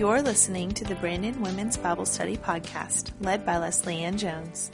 [0.00, 4.70] You're listening to the Brandon Women's Bible Study Podcast, led by Leslie Ann Jones.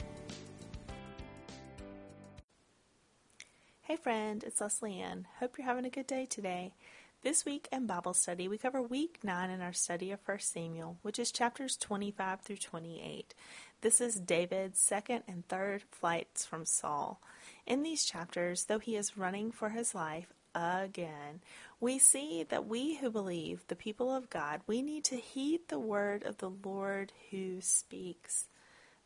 [3.81, 5.27] Hey, friend, it's Leslie Ann.
[5.41, 6.75] Hope you're having a good day today.
[7.23, 10.97] This week in Bible study, we cover week 9 in our study of 1 Samuel,
[11.01, 13.33] which is chapters 25 through 28.
[13.81, 17.19] This is David's second and third flights from Saul.
[17.65, 21.41] In these chapters, though he is running for his life again,
[21.79, 25.79] we see that we who believe, the people of God, we need to heed the
[25.79, 28.47] word of the Lord who speaks.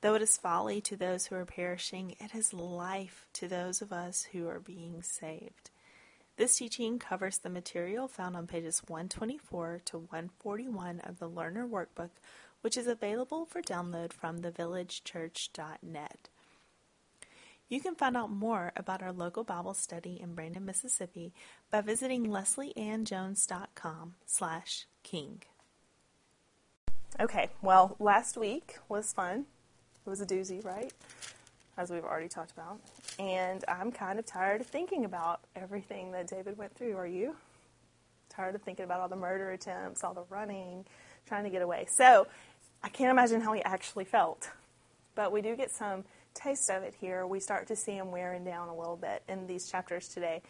[0.01, 3.91] Though it is folly to those who are perishing, it is life to those of
[3.91, 5.69] us who are being saved.
[6.37, 12.09] This teaching covers the material found on pages 124 to 141 of the Learner Workbook,
[12.61, 16.29] which is available for download from thevillagechurch.net.
[17.71, 21.33] You can find out more about our local Bible study in Brandon, Mississippi
[21.71, 25.43] by visiting leslieannjones.com slash king.
[27.17, 29.45] Okay, well, last week was fun.
[30.05, 30.91] It was a doozy, right?
[31.77, 32.81] As we've already talked about.
[33.17, 36.97] And I'm kind of tired of thinking about everything that David went through.
[36.97, 37.37] Are you?
[38.27, 40.83] Tired of thinking about all the murder attempts, all the running,
[41.25, 41.87] trying to get away.
[41.89, 42.27] So
[42.83, 44.49] I can't imagine how he actually felt.
[45.15, 48.43] But we do get some taste of it here, we start to see him wearing
[48.43, 50.41] down a little bit in these chapters today.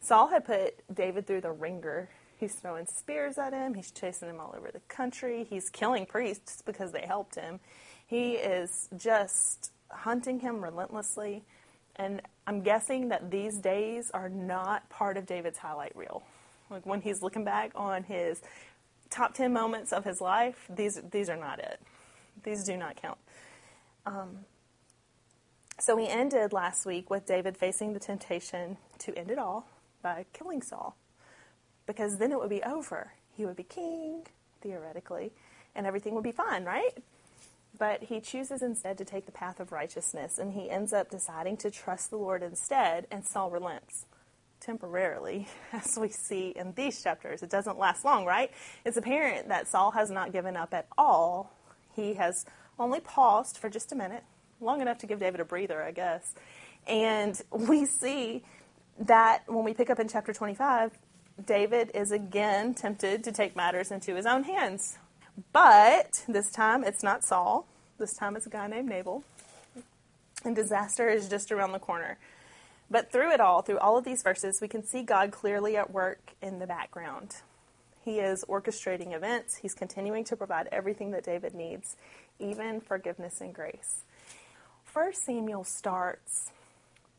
[0.00, 2.08] Saul had put David through the ringer.
[2.38, 3.74] He's throwing spears at him.
[3.74, 5.46] He's chasing him all over the country.
[5.48, 7.60] He's killing priests because they helped him.
[8.06, 11.44] He is just hunting him relentlessly.
[11.96, 16.22] And I'm guessing that these days are not part of David's highlight reel.
[16.70, 18.40] Like when he's looking back on his
[19.10, 21.78] top 10 moments of his life, these, these are not it.
[22.42, 23.18] These do not count.
[24.06, 24.38] Um,
[25.80, 29.66] so we ended last week with David facing the temptation to end it all
[30.02, 30.96] by killing Saul.
[31.86, 33.12] Because then it would be over.
[33.36, 34.26] He would be king,
[34.60, 35.32] theoretically,
[35.74, 36.98] and everything would be fine, right?
[37.78, 41.56] But he chooses instead to take the path of righteousness, and he ends up deciding
[41.58, 44.04] to trust the Lord instead, and Saul relents
[44.60, 47.42] temporarily, as we see in these chapters.
[47.42, 48.50] It doesn't last long, right?
[48.84, 51.52] It's apparent that Saul has not given up at all.
[51.96, 52.44] He has
[52.78, 54.24] only paused for just a minute
[54.60, 56.34] long enough to give David a breather, I guess.
[56.86, 58.42] And we see
[58.98, 60.92] that when we pick up in chapter 25,
[61.46, 64.98] David is again tempted to take matters into his own hands.
[65.52, 67.66] But this time it's not Saul.
[67.98, 69.24] This time it's a guy named Nabal.
[70.44, 72.18] And disaster is just around the corner.
[72.90, 75.92] But through it all, through all of these verses, we can see God clearly at
[75.92, 77.36] work in the background.
[78.04, 79.56] He is orchestrating events.
[79.56, 81.96] He's continuing to provide everything that David needs,
[82.38, 84.02] even forgiveness and grace.
[84.92, 86.50] First Samuel starts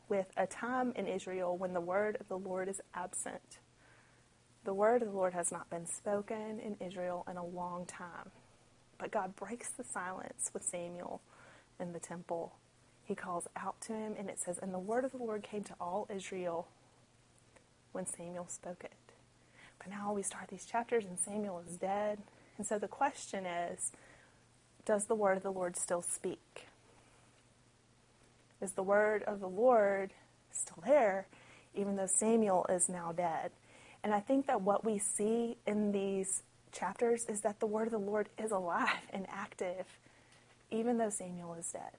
[0.09, 3.59] with a time in Israel when the word of the Lord is absent.
[4.65, 8.31] The word of the Lord has not been spoken in Israel in a long time.
[8.97, 11.21] But God breaks the silence with Samuel
[11.79, 12.51] in the temple.
[13.05, 15.63] He calls out to him, and it says, And the word of the Lord came
[15.63, 16.67] to all Israel
[17.93, 19.13] when Samuel spoke it.
[19.77, 22.19] But now we start these chapters, and Samuel is dead.
[22.57, 23.93] And so the question is
[24.85, 26.67] Does the word of the Lord still speak?
[28.61, 30.13] Is the word of the Lord
[30.51, 31.27] still there,
[31.73, 33.51] even though Samuel is now dead.
[34.03, 37.91] And I think that what we see in these chapters is that the word of
[37.91, 39.85] the Lord is alive and active,
[40.71, 41.91] even though Samuel is dead.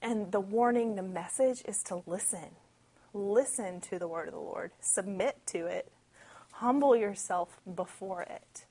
[0.00, 2.56] And the warning, the message is to listen.
[3.12, 5.90] Listen to the word of the Lord, submit to it,
[6.52, 8.64] humble yourself before it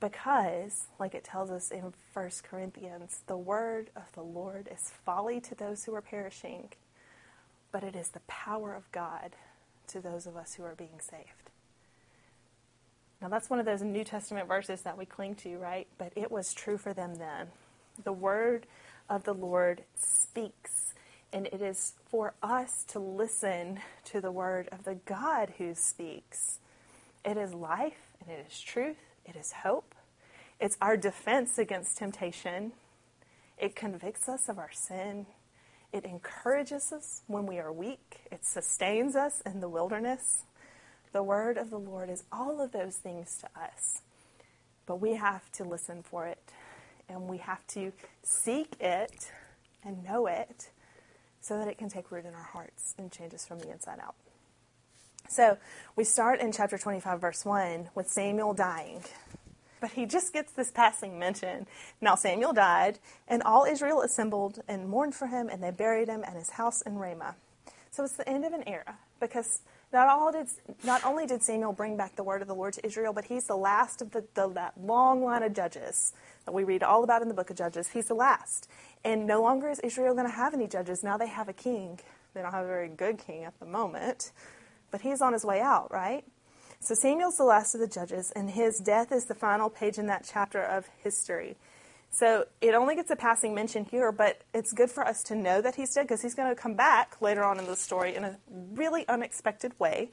[0.00, 5.40] because, like it tells us in 1 Corinthians, the word of the Lord is folly
[5.40, 6.68] to those who are perishing,
[7.72, 9.36] but it is the power of God
[9.88, 11.50] to those of us who are being saved.
[13.22, 15.86] Now, that's one of those New Testament verses that we cling to, right?
[15.96, 17.48] But it was true for them then.
[18.04, 18.66] The word
[19.08, 20.92] of the Lord speaks,
[21.32, 26.58] and it is for us to listen to the word of the God who speaks.
[27.24, 29.94] It is life and it is truth it is hope.
[30.60, 32.72] It's our defense against temptation.
[33.58, 35.26] It convicts us of our sin.
[35.92, 38.20] It encourages us when we are weak.
[38.30, 40.44] It sustains us in the wilderness.
[41.12, 44.02] The word of the Lord is all of those things to us.
[44.86, 46.52] But we have to listen for it
[47.08, 47.92] and we have to
[48.22, 49.30] seek it
[49.84, 50.70] and know it
[51.40, 53.98] so that it can take root in our hearts and change us from the inside
[54.00, 54.16] out.
[55.28, 55.58] So
[55.96, 59.02] we start in chapter 25, verse 1, with Samuel dying.
[59.80, 61.66] But he just gets this passing mention.
[62.00, 66.24] Now Samuel died, and all Israel assembled and mourned for him, and they buried him
[66.24, 67.36] at his house in Ramah.
[67.90, 69.60] So it's the end of an era because
[69.92, 70.48] Not, all did,
[70.84, 73.46] not only did Samuel bring back the word of the Lord to Israel, but he's
[73.46, 76.12] the last of the, the, that long line of judges
[76.44, 77.88] that we read all about in the book of Judges.
[77.88, 78.68] He's the last.
[79.04, 81.02] And no longer is Israel going to have any judges.
[81.02, 82.00] Now they have a king.
[82.34, 84.32] They don't have a very good king at the moment,
[84.96, 86.24] but he's on his way out, right?
[86.80, 90.06] So Samuel's the last of the judges, and his death is the final page in
[90.06, 91.56] that chapter of history.
[92.10, 95.60] So it only gets a passing mention here, but it's good for us to know
[95.60, 98.24] that he's dead because he's going to come back later on in the story in
[98.24, 100.08] a really unexpected way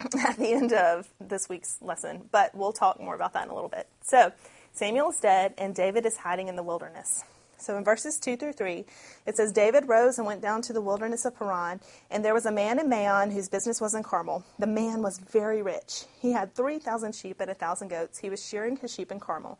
[0.26, 2.30] at the end of this week's lesson.
[2.32, 3.88] But we'll talk more about that in a little bit.
[4.00, 4.32] So
[4.72, 7.24] Samuel is dead, and David is hiding in the wilderness.
[7.58, 8.84] So in verses 2 through 3,
[9.26, 12.46] it says David rose and went down to the wilderness of Paran, and there was
[12.46, 14.44] a man in Maon whose business was in Carmel.
[14.58, 16.04] The man was very rich.
[16.20, 18.18] He had 3,000 sheep and a 1,000 goats.
[18.18, 19.58] He was shearing his sheep in Carmel.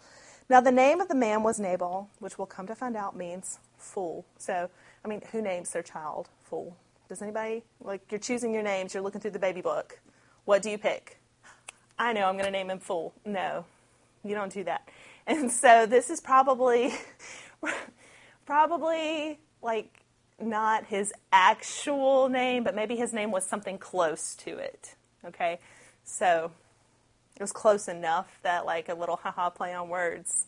[0.48, 3.58] Now the name of the man was Nabal, which we'll come to find out means
[3.76, 4.24] fool.
[4.38, 4.70] So,
[5.04, 6.76] I mean, who names their child fool?
[7.08, 7.64] Does anybody?
[7.82, 10.00] Like, you're choosing your names, you're looking through the baby book.
[10.44, 11.18] What do you pick?
[11.98, 13.12] I know I'm going to name him fool.
[13.24, 13.64] No,
[14.24, 14.88] you don't do that.
[15.26, 16.94] And so this is probably
[18.46, 20.04] probably like
[20.40, 24.94] not his actual name, but maybe his name was something close to it.
[25.24, 25.58] Okay?
[26.04, 26.52] So
[27.36, 30.46] it was close enough that like a little haha play on words.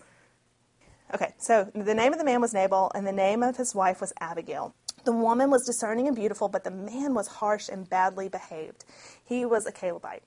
[1.13, 4.01] Okay, so the name of the man was Nabal, and the name of his wife
[4.01, 4.75] was Abigail.
[5.05, 8.85] The woman was discerning and beautiful, but the man was harsh and badly behaved.
[9.25, 10.23] He was a Calebite.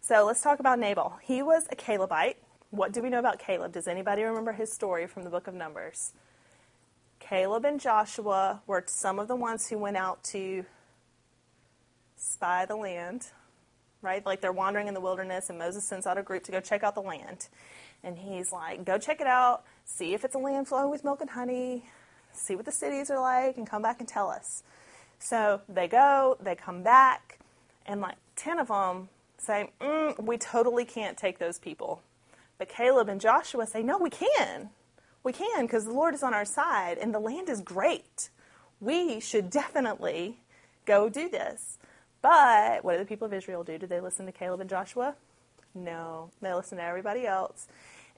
[0.00, 1.18] So let's talk about Nabal.
[1.22, 2.38] He was a Calebite.
[2.70, 3.72] What do we know about Caleb?
[3.72, 6.12] Does anybody remember his story from the book of Numbers?
[7.18, 10.64] Caleb and Joshua were some of the ones who went out to
[12.16, 13.26] spy the land,
[14.02, 14.24] right?
[14.24, 16.84] Like they're wandering in the wilderness, and Moses sends out a group to go check
[16.84, 17.48] out the land.
[18.04, 21.20] And he's like, go check it out, see if it's a land flowing with milk
[21.20, 21.86] and honey,
[22.32, 24.62] see what the cities are like, and come back and tell us.
[25.18, 27.40] So they go, they come back,
[27.84, 29.08] and like 10 of them
[29.38, 32.02] say, mm, we totally can't take those people.
[32.60, 34.68] But Caleb and Joshua say, No, we can.
[35.24, 38.28] We can because the Lord is on our side and the land is great.
[38.80, 40.40] We should definitely
[40.84, 41.78] go do this.
[42.20, 43.78] But what do the people of Israel do?
[43.78, 45.14] Do they listen to Caleb and Joshua?
[45.74, 47.66] No, they listen to everybody else.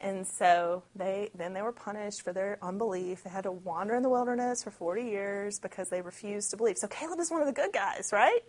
[0.00, 3.22] And so they then they were punished for their unbelief.
[3.22, 6.78] They had to wander in the wilderness for 40 years because they refused to believe.
[6.78, 8.40] So Caleb is one of the good guys, right?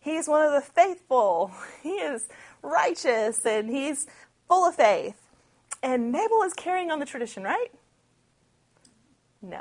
[0.00, 1.50] He's one of the faithful.
[1.82, 2.26] He is
[2.62, 4.06] righteous and he's
[4.48, 5.21] full of faith.
[5.82, 7.68] And Nabal is carrying on the tradition, right?
[9.40, 9.60] No.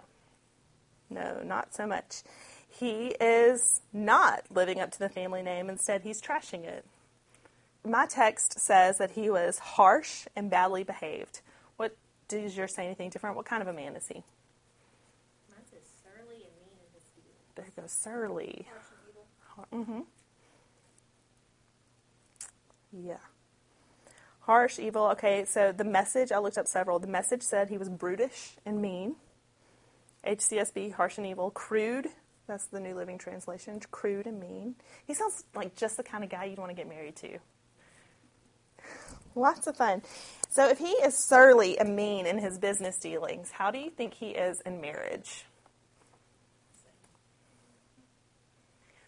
[1.09, 2.21] No, not so much.
[2.69, 5.69] He is not living up to the family name.
[5.69, 6.85] Instead, he's trashing it.
[7.83, 11.41] My text says that he was harsh and badly behaved.
[11.77, 11.97] What
[12.27, 13.35] does yours say anything different?
[13.35, 14.23] What kind of a man is he?
[15.49, 17.51] Mine says surly and mean in his deeds.
[17.55, 18.67] There goes surly.
[18.69, 18.85] Harsh
[19.73, 20.05] and evil.
[22.93, 23.07] Mm-hmm.
[23.07, 23.17] Yeah.
[24.41, 25.07] Harsh, evil.
[25.09, 26.99] Okay, so the message, I looked up several.
[26.99, 29.15] The message said he was brutish and mean.
[30.25, 31.51] HCSB, harsh and evil.
[31.51, 32.07] Crude,
[32.47, 33.79] that's the New Living Translation.
[33.91, 34.75] Crude and mean.
[35.05, 37.37] He sounds like just the kind of guy you'd want to get married to.
[39.35, 40.01] Lots of fun.
[40.49, 44.15] So if he is surly and mean in his business dealings, how do you think
[44.15, 45.45] he is in marriage?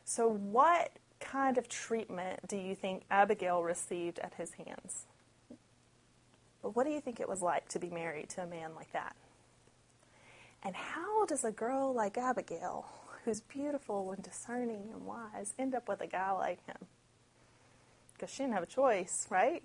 [0.06, 5.06] So what kind of treatment do you think Abigail received at his hands?
[6.64, 8.92] But what do you think it was like to be married to a man like
[8.94, 9.16] that?
[10.64, 12.86] And how does a girl like Abigail,
[13.26, 16.78] who's beautiful and discerning and wise, end up with a guy like him?
[18.14, 19.62] Because she didn't have a choice, right?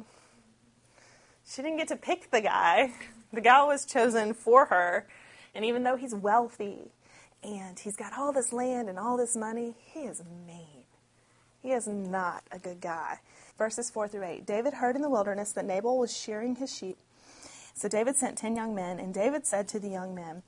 [1.46, 2.92] She didn't get to pick the guy.
[3.32, 5.06] The guy was chosen for her.
[5.54, 6.90] And even though he's wealthy
[7.44, 10.77] and he's got all this land and all this money, he is mean.
[11.68, 13.18] He is not a good guy.
[13.58, 16.96] Verses 4 through 8 David heard in the wilderness that Nabal was shearing his sheep.
[17.74, 20.42] So David sent ten young men, and David said to the young men,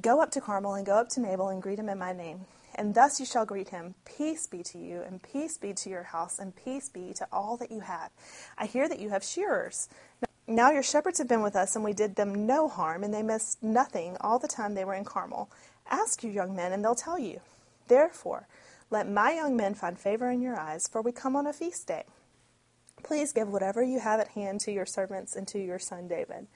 [0.00, 2.42] Go up to Carmel and go up to Nabal and greet him in my name.
[2.76, 6.04] And thus you shall greet him Peace be to you, and peace be to your
[6.04, 8.12] house, and peace be to all that you have.
[8.56, 9.88] I hear that you have shearers.
[10.46, 13.24] Now your shepherds have been with us, and we did them no harm, and they
[13.24, 15.50] missed nothing all the time they were in Carmel.
[15.90, 17.40] Ask your young men, and they'll tell you.
[17.88, 18.46] Therefore,
[18.90, 21.86] let my young men find favor in your eyes, for we come on a feast
[21.86, 22.04] day.
[23.02, 26.46] Please give whatever you have at hand to your servants and to your son David.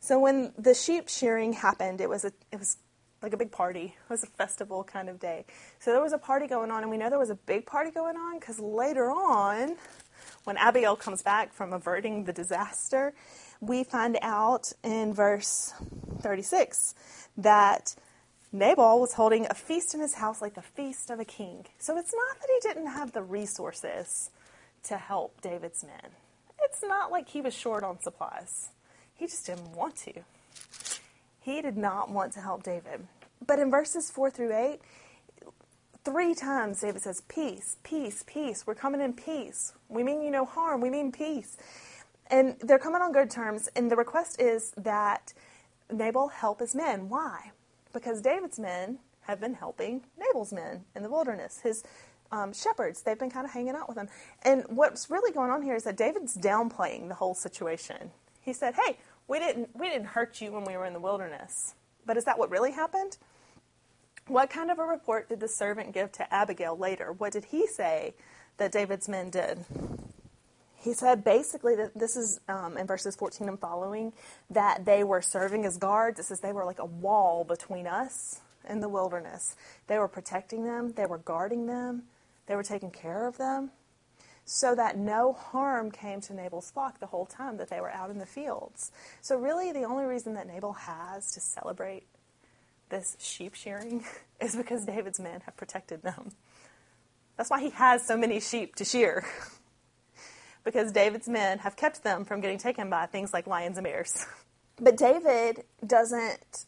[0.00, 2.76] So when the sheep shearing happened, it was a it was
[3.22, 3.96] like a big party.
[3.96, 5.44] It was a festival kind of day.
[5.80, 7.90] So there was a party going on, and we know there was a big party
[7.90, 9.76] going on because later on,
[10.44, 13.12] when Abigail comes back from averting the disaster,
[13.60, 15.74] we find out in verse
[16.20, 16.94] 36
[17.36, 17.96] that
[18.50, 21.66] Nabal was holding a feast in his house like the feast of a king.
[21.78, 24.30] So it's not that he didn't have the resources
[24.84, 26.12] to help David's men.
[26.62, 28.70] It's not like he was short on supplies.
[29.14, 30.12] He just didn't want to.
[31.40, 33.06] He did not want to help David.
[33.46, 34.80] But in verses 4 through 8,
[36.04, 38.66] three times David says, Peace, peace, peace.
[38.66, 39.74] We're coming in peace.
[39.88, 40.80] We mean you no harm.
[40.80, 41.56] We mean peace.
[42.28, 43.68] And they're coming on good terms.
[43.76, 45.32] And the request is that
[45.92, 47.08] Nabal help his men.
[47.08, 47.52] Why?
[47.92, 51.60] Because David's men have been helping Nabal's men in the wilderness.
[51.62, 51.84] His
[52.30, 54.08] um, shepherds, they've been kind of hanging out with him.
[54.42, 58.10] And what's really going on here is that David's downplaying the whole situation.
[58.40, 61.74] He said, Hey, we didn't, we didn't hurt you when we were in the wilderness.
[62.06, 63.18] But is that what really happened?
[64.26, 67.12] What kind of a report did the servant give to Abigail later?
[67.12, 68.14] What did he say
[68.58, 69.64] that David's men did?
[70.80, 74.12] He said basically that this is um, in verses 14 and following
[74.50, 76.20] that they were serving as guards.
[76.20, 79.56] It says they were like a wall between us and the wilderness.
[79.88, 82.04] They were protecting them, they were guarding them,
[82.46, 83.70] they were taking care of them
[84.44, 88.08] so that no harm came to Nabal's flock the whole time that they were out
[88.08, 88.90] in the fields.
[89.20, 92.04] So, really, the only reason that Nabal has to celebrate
[92.88, 94.06] this sheep shearing
[94.40, 96.32] is because David's men have protected them.
[97.36, 99.26] That's why he has so many sheep to shear.
[100.68, 104.26] because David's men have kept them from getting taken by things like lions and bears.
[104.80, 106.66] But David doesn't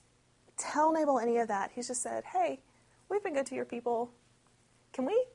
[0.59, 1.71] tell Nabal any of that.
[1.73, 2.59] He's just said, Hey,
[3.09, 4.11] we've been good to your people.
[4.93, 5.27] Can we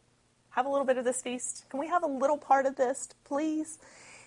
[0.50, 1.64] have a little bit of this feast?
[1.70, 3.80] Can we have a little part of this, please?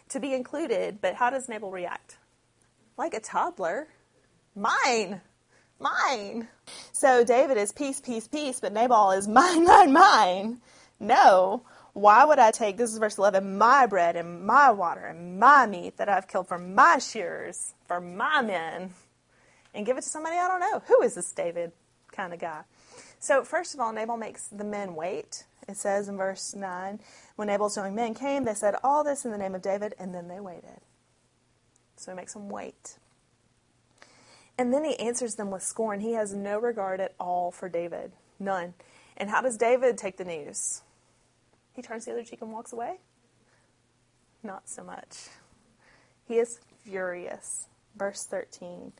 [0.09, 1.02] To be included.
[1.02, 2.16] But how does Nabal react?
[2.97, 3.88] Like a toddler.
[4.57, 5.21] Mine
[5.80, 6.49] mine.
[6.92, 10.61] So David is peace, peace, peace, but Nabal is mine, mine, mine.
[11.00, 11.62] No.
[11.92, 15.66] Why would I take, this is verse 11, my bread and my water and my
[15.66, 18.90] meat that I've killed for my shearers, for my men,
[19.75, 20.83] and give it to somebody I don't know?
[20.87, 21.73] Who is this David
[22.12, 22.62] kind of guy?
[23.21, 25.45] So, first of all, Nabal makes the men wait.
[25.66, 27.00] It says in verse 9,
[27.37, 30.14] when Nabal's young men came, they said all this in the name of David, and
[30.14, 30.80] then they waited.
[31.97, 32.97] So he makes them wait.
[34.57, 36.00] And then he answers them with scorn.
[36.00, 38.12] He has no regard at all for David.
[38.38, 38.75] None.
[39.16, 40.83] And how does David take the news?
[41.78, 42.99] He turns the other cheek and walks away?
[44.42, 45.28] Not so much.
[46.26, 47.68] He is furious.
[47.94, 48.92] Verse 13.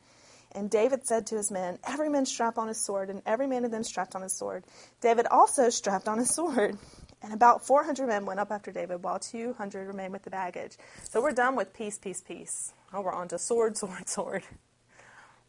[0.53, 3.65] And David said to his men, Every man strap on his sword, and every man
[3.65, 4.63] of them strapped on his sword.
[5.01, 6.77] David also strapped on his sword.
[7.21, 10.77] And about 400 men went up after David, while 200 remained with the baggage.
[11.03, 12.71] So we're done with peace, peace, peace.
[12.93, 14.43] Oh, we're on to sword, sword, sword.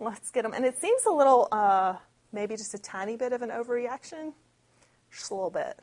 [0.00, 0.52] Let's get them.
[0.52, 1.94] And it seems a little, uh,
[2.32, 4.32] maybe just a tiny bit of an overreaction.
[5.12, 5.78] Just a little bit.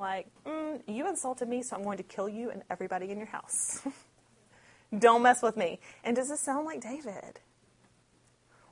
[0.00, 3.26] Like, mm, you insulted me, so I'm going to kill you and everybody in your
[3.26, 3.82] house.
[4.98, 5.78] Don't mess with me.
[6.02, 7.38] And does this sound like David?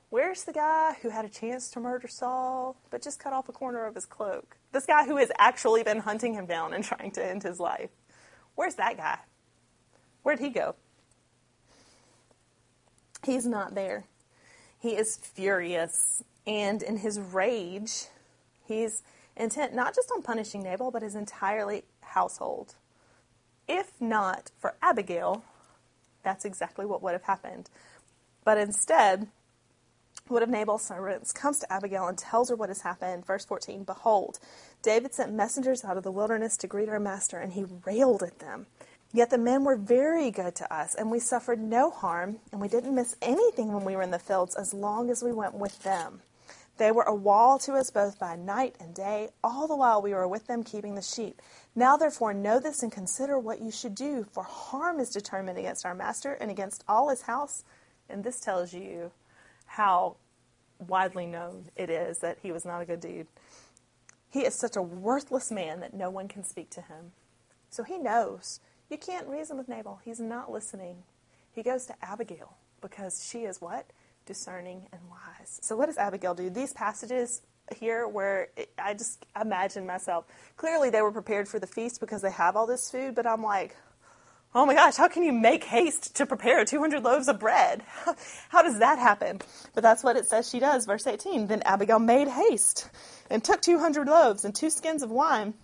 [0.09, 3.51] Where's the guy who had a chance to murder Saul, but just cut off a
[3.51, 4.57] corner of his cloak?
[4.71, 7.91] This guy who has actually been hunting him down and trying to end his life.
[8.55, 9.19] Where's that guy?
[10.23, 10.75] Where'd he go?
[13.23, 14.05] He's not there.
[14.79, 18.05] He is furious, and in his rage,
[18.65, 19.03] he's
[19.39, 22.75] intent not just on punishing Nabal, but his entirely household.
[23.67, 25.43] If not for Abigail,
[26.23, 27.69] that's exactly what would have happened.
[28.43, 29.27] But instead,
[30.27, 33.25] one of Nabal's servants comes to Abigail and tells her what has happened.
[33.25, 34.39] Verse 14 Behold,
[34.83, 38.39] David sent messengers out of the wilderness to greet our master, and he railed at
[38.39, 38.67] them.
[39.11, 42.67] Yet the men were very good to us, and we suffered no harm, and we
[42.67, 45.81] didn't miss anything when we were in the fields as long as we went with
[45.81, 46.21] them.
[46.79, 50.13] They were a wall to us both by night and day, all the while we
[50.13, 51.41] were with them keeping the sheep.
[51.75, 55.85] Now therefore know this and consider what you should do, for harm is determined against
[55.85, 57.65] our master and against all his house.
[58.09, 59.11] And this tells you
[59.65, 60.15] how
[60.79, 63.27] widely known it is that he was not a good dude.
[64.29, 67.11] He is such a worthless man that no one can speak to him.
[67.69, 69.99] So he knows you can't reason with Nabal.
[70.05, 71.03] He's not listening.
[71.51, 73.85] He goes to Abigail because she is what?
[74.29, 75.59] Discerning and wise.
[75.63, 76.51] So, what does Abigail do?
[76.51, 77.41] These passages
[77.75, 80.25] here where it, I just imagine myself.
[80.55, 83.41] Clearly, they were prepared for the feast because they have all this food, but I'm
[83.41, 83.75] like,
[84.53, 87.81] oh my gosh, how can you make haste to prepare 200 loaves of bread?
[88.05, 88.15] How,
[88.49, 89.41] how does that happen?
[89.73, 90.85] But that's what it says she does.
[90.85, 92.87] Verse 18 Then Abigail made haste
[93.31, 95.55] and took 200 loaves and two skins of wine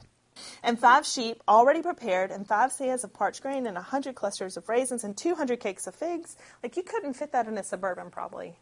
[0.64, 4.58] and five sheep already prepared, and five seahs of parched grain, and a hundred clusters
[4.58, 6.36] of raisins, and two hundred cakes of figs.
[6.64, 8.58] Like you couldn't fit that in a suburban, probably.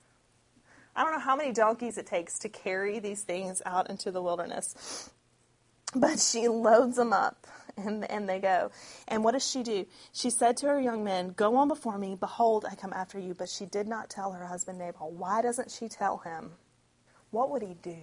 [0.96, 4.22] I don't know how many donkeys it takes to carry these things out into the
[4.22, 5.10] wilderness.
[5.96, 7.46] But she loads them up,
[7.78, 8.72] and, and they go.
[9.08, 9.86] And what does she do?
[10.12, 12.16] She said to her young men, Go on before me.
[12.20, 13.34] Behold, I come after you.
[13.36, 15.12] But she did not tell her husband Nabal.
[15.12, 16.52] Why doesn't she tell him?
[17.34, 17.98] what would he do?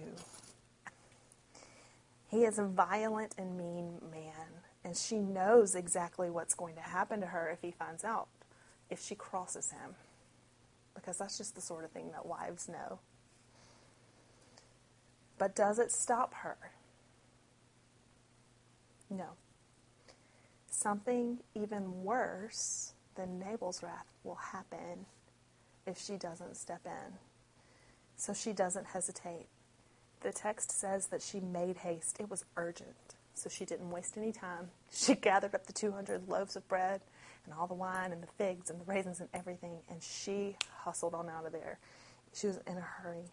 [2.31, 7.19] He is a violent and mean man, and she knows exactly what's going to happen
[7.19, 8.29] to her if he finds out,
[8.89, 9.95] if she crosses him.
[10.95, 12.99] Because that's just the sort of thing that wives know.
[15.37, 16.55] But does it stop her?
[19.09, 19.31] No.
[20.69, 25.05] Something even worse than Nabal's wrath will happen
[25.85, 27.13] if she doesn't step in.
[28.15, 29.47] So she doesn't hesitate.
[30.21, 32.17] The text says that she made haste.
[32.19, 33.15] It was urgent.
[33.33, 34.69] So she didn't waste any time.
[34.91, 37.01] She gathered up the 200 loaves of bread
[37.45, 41.15] and all the wine and the figs and the raisins and everything, and she hustled
[41.15, 41.79] on out of there.
[42.33, 43.31] She was in a hurry.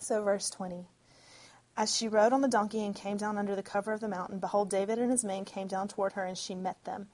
[0.00, 0.86] So, verse 20.
[1.76, 4.40] As she rode on the donkey and came down under the cover of the mountain,
[4.40, 7.06] behold, David and his men came down toward her, and she met them.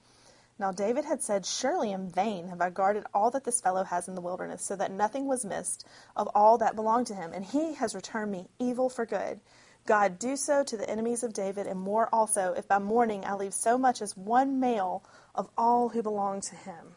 [0.59, 4.07] Now David had said, Surely in vain have I guarded all that this fellow has
[4.07, 7.45] in the wilderness, so that nothing was missed of all that belonged to him, and
[7.45, 9.41] he has returned me evil for good.
[9.87, 13.35] God, do so to the enemies of David, and more also, if by morning I
[13.35, 16.95] leave so much as one male of all who belong to him.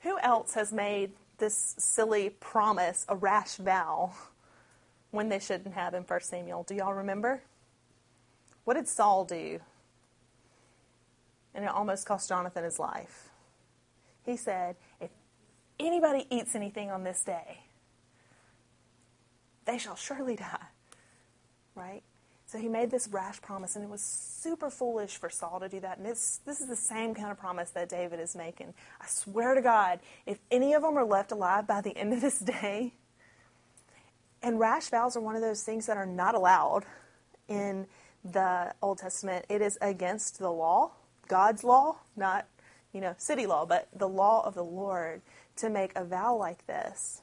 [0.00, 4.12] Who else has made this silly promise a rash vow
[5.10, 6.62] when they shouldn't have in 1 Samuel?
[6.62, 7.42] Do y'all remember?
[8.64, 9.60] What did Saul do?
[11.54, 13.30] And it almost cost Jonathan his life.
[14.24, 15.10] He said, If
[15.78, 17.60] anybody eats anything on this day,
[19.64, 20.66] they shall surely die.
[21.74, 22.02] Right?
[22.46, 25.80] So he made this rash promise, and it was super foolish for Saul to do
[25.80, 25.96] that.
[25.96, 28.74] And this, this is the same kind of promise that David is making.
[29.00, 32.20] I swear to God, if any of them are left alive by the end of
[32.20, 32.92] this day,
[34.42, 36.84] and rash vows are one of those things that are not allowed
[37.48, 37.86] in
[38.22, 40.92] the Old Testament, it is against the law
[41.32, 42.46] God's law, not,
[42.92, 45.22] you know, city law, but the law of the Lord
[45.56, 47.22] to make a vow like this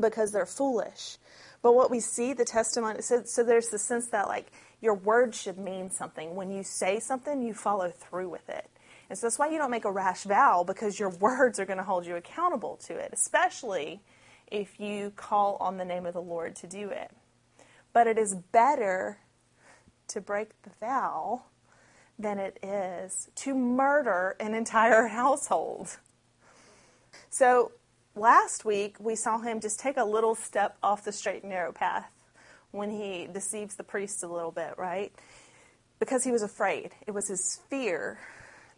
[0.00, 1.18] because they're foolish.
[1.62, 5.40] But what we see, the testimony, so, so there's the sense that, like, your words
[5.40, 6.34] should mean something.
[6.34, 8.68] When you say something, you follow through with it.
[9.08, 11.78] And so that's why you don't make a rash vow because your words are going
[11.78, 14.00] to hold you accountable to it, especially
[14.50, 17.12] if you call on the name of the Lord to do it.
[17.92, 19.18] But it is better
[20.08, 21.44] to break the vow
[22.18, 25.96] than it is to murder an entire household.
[27.30, 27.72] So
[28.14, 31.72] last week we saw him just take a little step off the straight and narrow
[31.72, 32.10] path
[32.70, 35.12] when he deceives the priest a little bit, right?
[35.98, 36.90] Because he was afraid.
[37.06, 38.18] It was his fear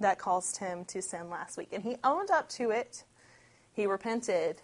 [0.00, 1.68] that caused him to sin last week.
[1.72, 3.04] And he owned up to it.
[3.74, 4.60] He repented,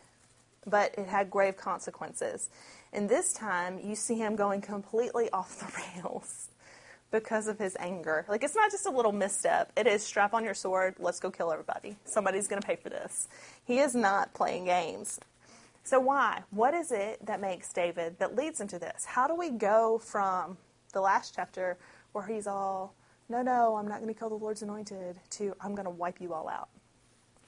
[0.66, 2.50] but it had grave consequences.
[2.92, 6.48] And this time you see him going completely off the rails
[7.12, 8.24] because of his anger.
[8.28, 9.70] Like, it's not just a little misstep.
[9.76, 11.96] It is strap on your sword, let's go kill everybody.
[12.04, 13.28] Somebody's going to pay for this.
[13.64, 15.20] He is not playing games.
[15.84, 16.42] So, why?
[16.50, 19.04] What is it that makes David, that leads him to this?
[19.04, 20.56] How do we go from
[20.92, 21.76] the last chapter
[22.12, 22.94] where he's all,
[23.28, 26.20] no, no, I'm not going to kill the Lord's anointed, to I'm going to wipe
[26.20, 26.68] you all out?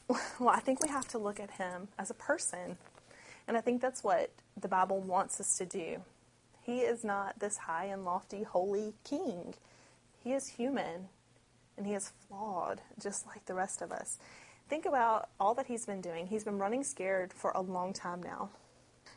[0.38, 2.76] well, I think we have to look at him as a person.
[3.46, 6.02] And I think that's what the Bible wants us to do.
[6.64, 9.54] He is not this high and lofty, holy king.
[10.22, 11.08] He is human
[11.76, 14.18] and he is flawed, just like the rest of us.
[14.68, 16.26] Think about all that he's been doing.
[16.26, 18.48] He's been running scared for a long time now.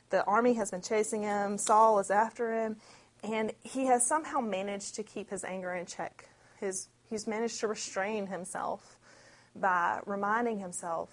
[0.10, 2.78] The army has been chasing him, Saul is after him,
[3.24, 6.30] and he has somehow managed to keep his anger in check.
[6.60, 8.98] His, he's managed to restrain himself
[9.56, 11.10] by reminding himself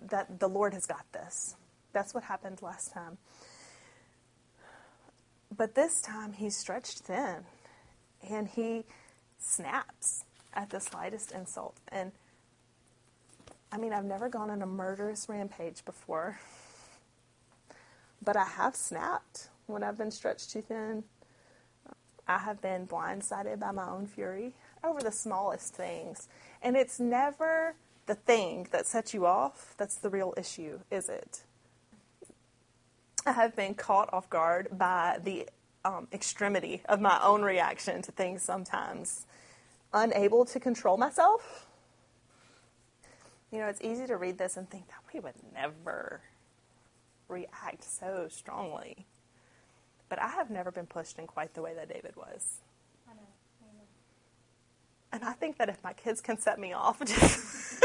[0.00, 1.56] that the Lord has got this.
[1.92, 3.18] That's what happened last time.
[5.54, 7.44] But this time he's stretched thin
[8.28, 8.84] and he
[9.38, 11.76] snaps at the slightest insult.
[11.88, 12.12] And
[13.70, 16.38] I mean, I've never gone on a murderous rampage before,
[18.22, 21.04] but I have snapped when I've been stretched too thin.
[22.28, 26.28] I have been blindsided by my own fury over the smallest things.
[26.62, 27.74] And it's never
[28.06, 31.42] the thing that sets you off that's the real issue, is it?
[33.26, 35.48] I have been caught off guard by the
[35.84, 39.26] um, extremity of my own reaction to things sometimes,
[39.92, 41.66] unable to control myself.
[43.50, 46.20] You know, it's easy to read this and think that we would never
[47.28, 49.06] react so strongly.
[50.08, 52.58] But I have never been pushed in quite the way that David was.
[53.08, 53.20] I know.
[53.60, 53.82] I know.
[55.12, 57.82] And I think that if my kids can set me off just,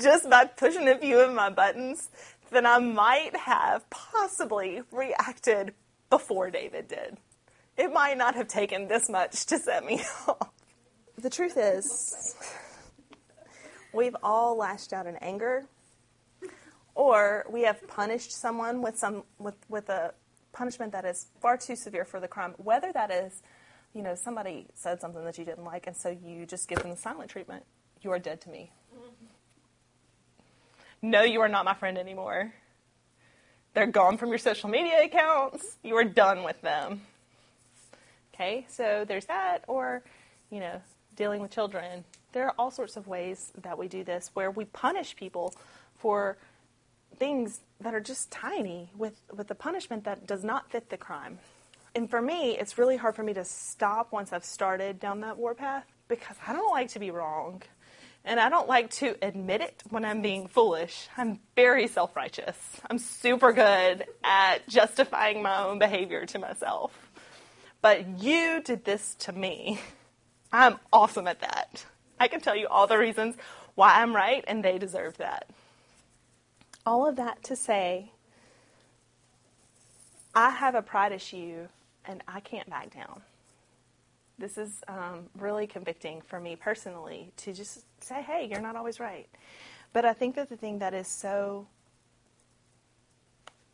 [0.00, 2.08] just by pushing a few of my buttons,
[2.52, 5.74] then I might have possibly reacted
[6.10, 7.16] before David did.
[7.76, 10.50] It might not have taken this much to set me off.
[11.16, 12.36] The truth is,
[13.92, 15.64] we've all lashed out in anger,
[16.94, 20.12] or we have punished someone with some with, with a
[20.52, 23.42] punishment that is far too severe for the crime, whether that is,
[23.94, 26.90] you know, somebody said something that you didn't like, and so you just give them
[26.90, 27.64] the silent treatment.
[28.02, 28.70] You are dead to me.
[31.02, 32.52] No, you are not my friend anymore.
[33.74, 35.76] They're gone from your social media accounts.
[35.82, 37.02] You are done with them.
[38.32, 40.02] Okay, so there's that, or,
[40.50, 40.80] you know,
[41.16, 42.04] dealing with children.
[42.32, 45.54] There are all sorts of ways that we do this where we punish people
[45.96, 46.36] for
[47.16, 51.38] things that are just tiny with, with the punishment that does not fit the crime.
[51.94, 55.36] And for me, it's really hard for me to stop once I've started down that
[55.36, 57.62] warpath because I don't like to be wrong.
[58.24, 61.08] And I don't like to admit it when I'm being foolish.
[61.16, 62.56] I'm very self righteous.
[62.88, 67.10] I'm super good at justifying my own behavior to myself.
[67.80, 69.80] But you did this to me.
[70.52, 71.84] I'm awesome at that.
[72.20, 73.34] I can tell you all the reasons
[73.74, 75.48] why I'm right, and they deserve that.
[76.86, 78.12] All of that to say,
[80.34, 81.66] I have a pride issue,
[82.04, 83.22] and I can't back down.
[84.38, 88.98] This is um, really convicting for me personally to just say, hey, you're not always
[88.98, 89.28] right.
[89.92, 91.66] But I think that the thing that is so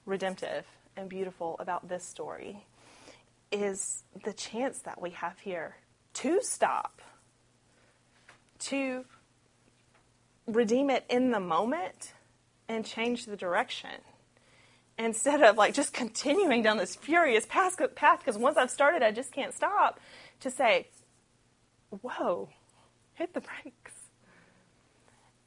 [0.04, 0.64] redemptive
[0.96, 2.64] and beautiful about this story
[3.52, 5.76] is the chance that we have here
[6.14, 7.00] to stop,
[8.58, 9.04] to
[10.46, 12.14] redeem it in the moment
[12.68, 13.90] and change the direction
[14.98, 17.76] instead of like just continuing down this furious path
[18.18, 20.00] because once I've started, I just can't stop.
[20.40, 20.88] To say,
[21.90, 22.48] whoa,
[23.14, 23.92] hit the brakes.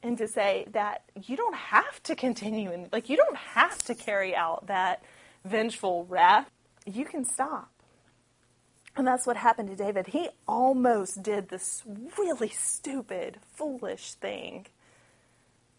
[0.02, 3.94] And to say that you don't have to continue and like you don't have to
[3.94, 5.02] carry out that
[5.44, 6.50] vengeful wrath.
[6.84, 7.70] You can stop.
[8.96, 10.08] And that's what happened to David.
[10.08, 11.82] He almost did this
[12.18, 14.66] really stupid, foolish thing.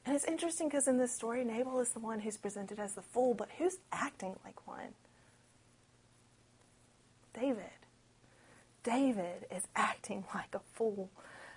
[0.05, 3.01] And it's interesting because in this story, Nabal is the one who's presented as the
[3.01, 4.95] fool, but who's acting like one?
[7.39, 7.82] David.
[8.83, 11.09] David is acting like a fool.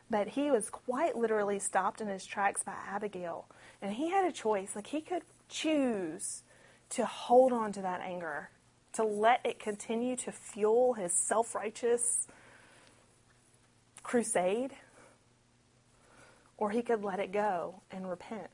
[0.08, 3.46] But he was quite literally stopped in his tracks by Abigail.
[3.82, 4.76] And he had a choice.
[4.76, 6.42] Like he could choose
[6.90, 8.50] to hold on to that anger,
[8.92, 12.28] to let it continue to fuel his self righteous
[14.04, 14.72] crusade
[16.56, 18.50] or he could let it go and repent.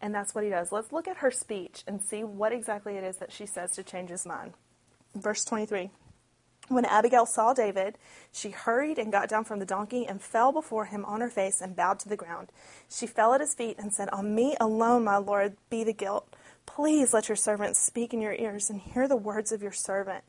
[0.00, 0.70] And that's what he does.
[0.72, 3.82] Let's look at her speech and see what exactly it is that she says to
[3.82, 4.52] change his mind.
[5.14, 5.90] Verse 23.
[6.68, 7.98] When Abigail saw David,
[8.32, 11.60] she hurried and got down from the donkey and fell before him on her face
[11.60, 12.48] and bowed to the ground.
[12.88, 16.34] She fell at his feet and said, On me alone, my lord, be the guilt.
[16.64, 20.24] Please let your servant speak in your ears and hear the words of your servant.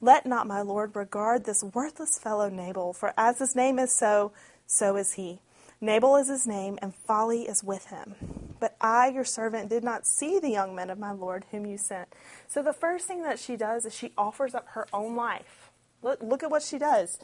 [0.00, 4.30] Let not my lord regard this worthless fellow Nabal, for as his name is so,
[4.66, 5.40] so is he.
[5.80, 8.14] Nabal is his name, and folly is with him.
[8.60, 11.78] But I, your servant, did not see the young men of my Lord whom you
[11.78, 12.08] sent.
[12.46, 15.69] So the first thing that she does is she offers up her own life.
[16.02, 17.18] Look, look at what she does.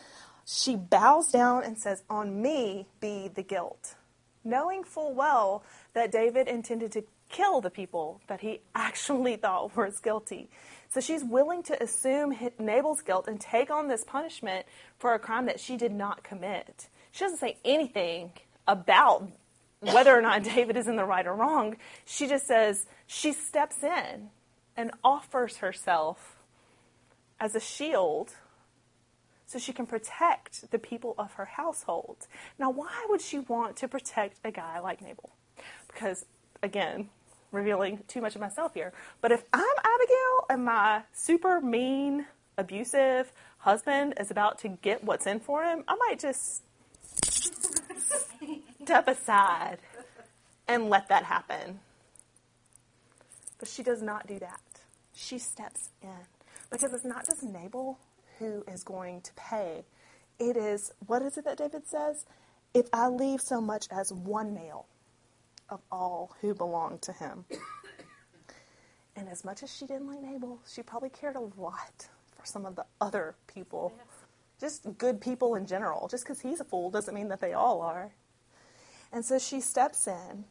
[0.45, 3.97] She bows down and says, On me be the guilt,
[4.45, 9.91] knowing full well that David intended to kill the people that he actually thought were
[10.03, 10.49] guilty.
[10.89, 14.67] So she's willing to assume Nabal's guilt and take on this punishment
[14.99, 16.89] for a crime that she did not commit.
[17.11, 18.31] She doesn't say anything
[18.69, 19.29] about
[19.81, 21.77] whether or not David is in the right or wrong.
[22.05, 24.31] She just says she steps in
[24.77, 26.37] and offers herself
[27.41, 28.33] as a shield
[29.46, 32.26] so she can protect the people of her household.
[32.59, 35.30] Now, why would she want to protect a guy like Nabal?
[35.87, 36.26] Because,
[36.62, 37.09] again,
[37.52, 42.26] revealing too much of myself here, but if I'm Abigail and my super mean,
[42.59, 46.62] abusive husband is about to get what's in for him, I might just
[48.82, 49.78] step aside
[50.68, 51.80] and let that happen.
[53.59, 54.61] But she does not do that.
[55.14, 56.11] She steps in.
[56.70, 57.98] Because it's not just Nabal
[58.38, 59.85] who is going to pay.
[60.38, 62.27] It is, what is it that David says?
[62.75, 64.87] If I leave so much as one male
[65.68, 67.44] of all who belong to him.
[69.18, 72.66] And as much as she didn't like Nabal, she probably cared a lot for some
[72.66, 73.94] of the other people.
[74.61, 76.07] Just good people in general.
[76.07, 78.12] Just because he's a fool doesn't mean that they all are.
[79.12, 80.44] And so she steps in,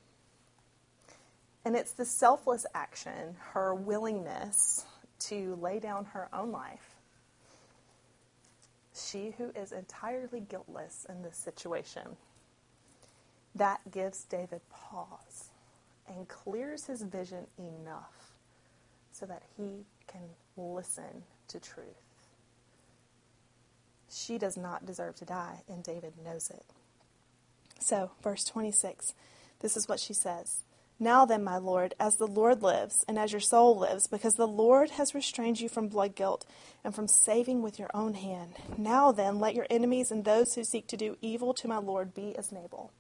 [1.64, 4.86] and it's the selfless action, her willingness
[5.20, 6.95] to lay down her own life.
[8.96, 12.18] She who is entirely guiltless in this situation.
[13.54, 15.50] That gives David pause
[16.08, 18.34] and clears his vision enough
[19.12, 20.22] so that he can
[20.58, 21.86] listen to truth.
[24.10, 26.64] She does not deserve to die, and David knows it.
[27.80, 29.14] So, verse 26,
[29.60, 30.65] this is what she says
[31.00, 34.48] Now then, my Lord, as the Lord lives, and as your soul lives, because the
[34.48, 36.46] Lord has restrained you from blood guilt
[36.86, 40.64] and from saving with your own hand, now then, let your enemies and those who
[40.64, 42.92] seek to do evil to my Lord be as Nabal.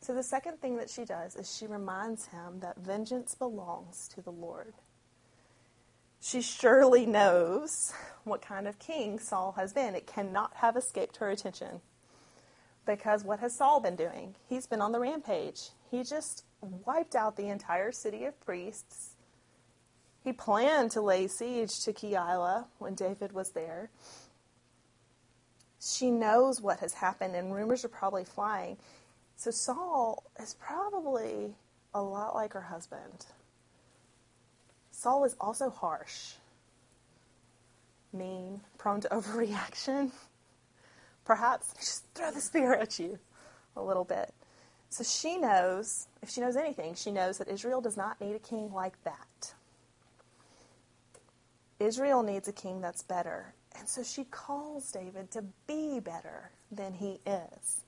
[0.00, 4.22] So the second thing that she does is she reminds him that vengeance belongs to
[4.22, 4.74] the Lord.
[6.20, 9.96] She surely knows what kind of king Saul has been.
[9.96, 11.80] It cannot have escaped her attention.
[12.86, 14.36] Because what has Saul been doing?
[14.48, 15.70] He's been on the rampage.
[15.92, 19.14] He just wiped out the entire city of priests.
[20.24, 23.90] He planned to lay siege to Keilah when David was there.
[25.78, 28.78] She knows what has happened, and rumors are probably flying.
[29.36, 31.56] So Saul is probably
[31.92, 33.26] a lot like her husband.
[34.92, 36.36] Saul is also harsh,
[38.14, 40.10] mean, prone to overreaction.
[41.26, 43.18] Perhaps just throw the spear at you
[43.76, 44.32] a little bit.
[44.92, 48.38] So she knows, if she knows anything, she knows that Israel does not need a
[48.38, 49.54] king like that.
[51.80, 53.54] Israel needs a king that's better.
[53.78, 57.84] And so she calls David to be better than he is.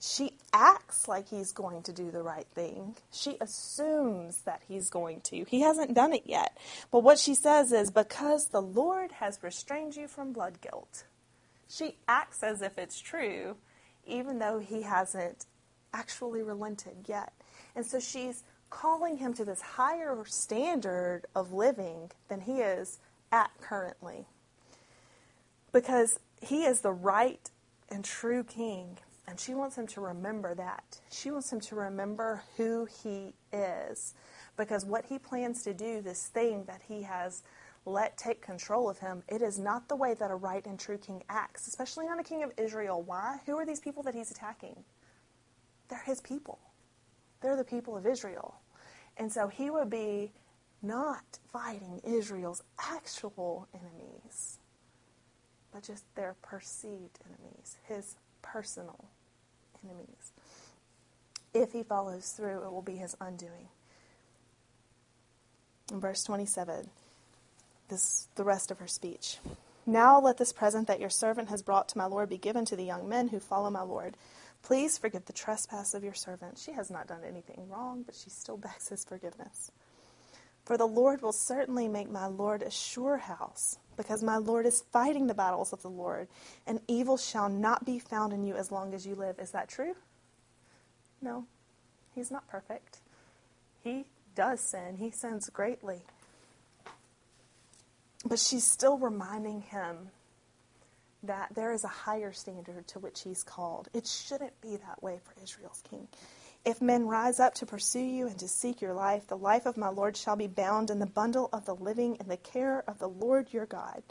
[0.00, 2.96] She acts like he's going to do the right thing.
[3.12, 5.44] She assumes that he's going to.
[5.44, 6.56] He hasn't done it yet.
[6.90, 11.04] But what she says is, because the Lord has restrained you from blood guilt.
[11.68, 13.56] She acts as if it's true,
[14.06, 15.44] even though he hasn't
[15.92, 17.32] actually relented yet.
[17.74, 22.98] And so she's calling him to this higher standard of living than he is
[23.32, 24.26] at currently.
[25.72, 27.50] Because he is the right
[27.90, 31.00] and true king, and she wants him to remember that.
[31.10, 34.14] She wants him to remember who he is.
[34.56, 37.42] Because what he plans to do, this thing that he has
[37.84, 40.98] let take control of him, it is not the way that a right and true
[40.98, 43.02] king acts, especially not a king of Israel.
[43.02, 43.38] Why?
[43.46, 44.76] Who are these people that he's attacking?
[45.88, 46.58] They're his people.
[47.40, 48.56] They're the people of Israel.
[49.16, 50.32] And so he would be
[50.82, 54.58] not fighting Israel's actual enemies,
[55.72, 59.06] but just their perceived enemies, his personal
[59.84, 60.32] enemies.
[61.52, 63.68] If he follows through, it will be his undoing.
[65.90, 66.90] In verse 27,
[67.88, 69.38] this the rest of her speech.
[69.86, 72.76] Now let this present that your servant has brought to my Lord be given to
[72.76, 74.16] the young men who follow my Lord
[74.62, 76.58] Please forgive the trespass of your servant.
[76.58, 79.70] She has not done anything wrong, but she still begs his forgiveness.
[80.64, 84.84] For the Lord will certainly make my Lord a sure house, because my Lord is
[84.92, 86.28] fighting the battles of the Lord,
[86.66, 89.38] and evil shall not be found in you as long as you live.
[89.38, 89.94] Is that true?
[91.22, 91.46] No,
[92.14, 92.98] he's not perfect.
[93.82, 96.02] He does sin, he sins greatly.
[98.26, 100.10] But she's still reminding him
[101.24, 103.88] that there is a higher standard to which he's called.
[103.92, 106.08] It shouldn't be that way for Israel's king.
[106.64, 109.76] If men rise up to pursue you and to seek your life, the life of
[109.76, 112.98] my Lord shall be bound in the bundle of the living in the care of
[112.98, 114.02] the Lord your God.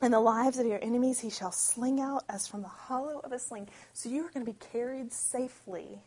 [0.00, 3.32] And the lives of your enemies he shall sling out as from the hollow of
[3.32, 3.68] a sling.
[3.92, 6.00] So you are going to be carried safely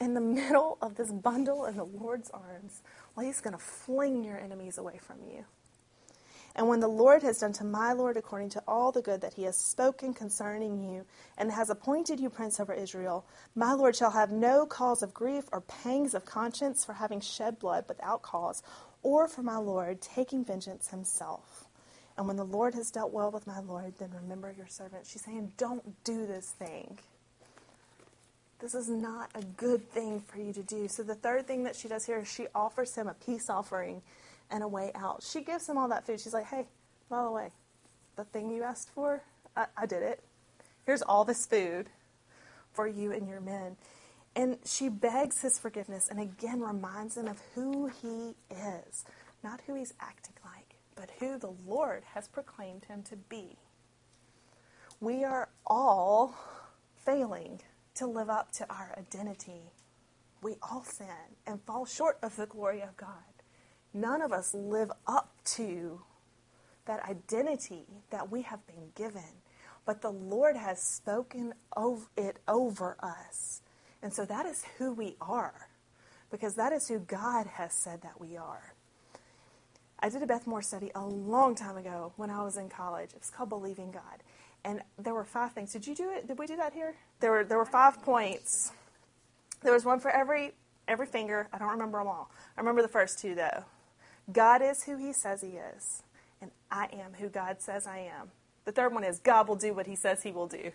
[0.00, 2.82] in the middle of this bundle in the Lord's arms
[3.14, 5.44] while he's going to fling your enemies away from you.
[6.56, 9.34] And when the Lord has done to my Lord according to all the good that
[9.34, 11.04] he has spoken concerning you,
[11.36, 15.44] and has appointed you prince over Israel, my Lord shall have no cause of grief
[15.52, 18.62] or pangs of conscience for having shed blood without cause,
[19.02, 21.66] or for my Lord taking vengeance himself.
[22.16, 25.06] And when the Lord has dealt well with my Lord, then remember your servant.
[25.06, 26.98] She's saying, Don't do this thing.
[28.60, 30.88] This is not a good thing for you to do.
[30.88, 34.00] So the third thing that she does here is she offers him a peace offering
[34.50, 35.22] and a way out.
[35.22, 36.20] She gives him all that food.
[36.20, 36.66] She's like, hey,
[37.08, 37.50] by the way,
[38.16, 39.22] the thing you asked for,
[39.56, 40.22] I, I did it.
[40.84, 41.88] Here's all this food
[42.72, 43.76] for you and your men.
[44.34, 49.04] And she begs his forgiveness and again reminds him of who he is,
[49.42, 53.56] not who he's acting like, but who the Lord has proclaimed him to be.
[55.00, 56.34] We are all
[57.04, 57.60] failing
[57.94, 59.72] to live up to our identity.
[60.42, 61.06] We all sin
[61.46, 63.35] and fall short of the glory of God
[63.96, 66.02] none of us live up to
[66.86, 69.42] that identity that we have been given.
[69.84, 71.54] But the Lord has spoken
[72.16, 73.62] it over us.
[74.02, 75.68] And so that is who we are,
[76.30, 78.74] because that is who God has said that we are.
[79.98, 83.10] I did a Beth Moore study a long time ago when I was in college.
[83.14, 84.22] It was called Believing God.
[84.64, 85.72] And there were five things.
[85.72, 86.26] Did you do it?
[86.26, 86.94] Did we do that here?
[87.20, 88.72] There were there were five points.
[89.62, 90.52] There was one for every
[90.88, 91.48] every finger.
[91.52, 92.30] I don't remember them all.
[92.56, 93.64] I remember the first two though.
[94.32, 96.02] God is who he says he is,
[96.40, 98.30] and I am who God says I am.
[98.64, 100.72] The third one is God will do what he says he will do.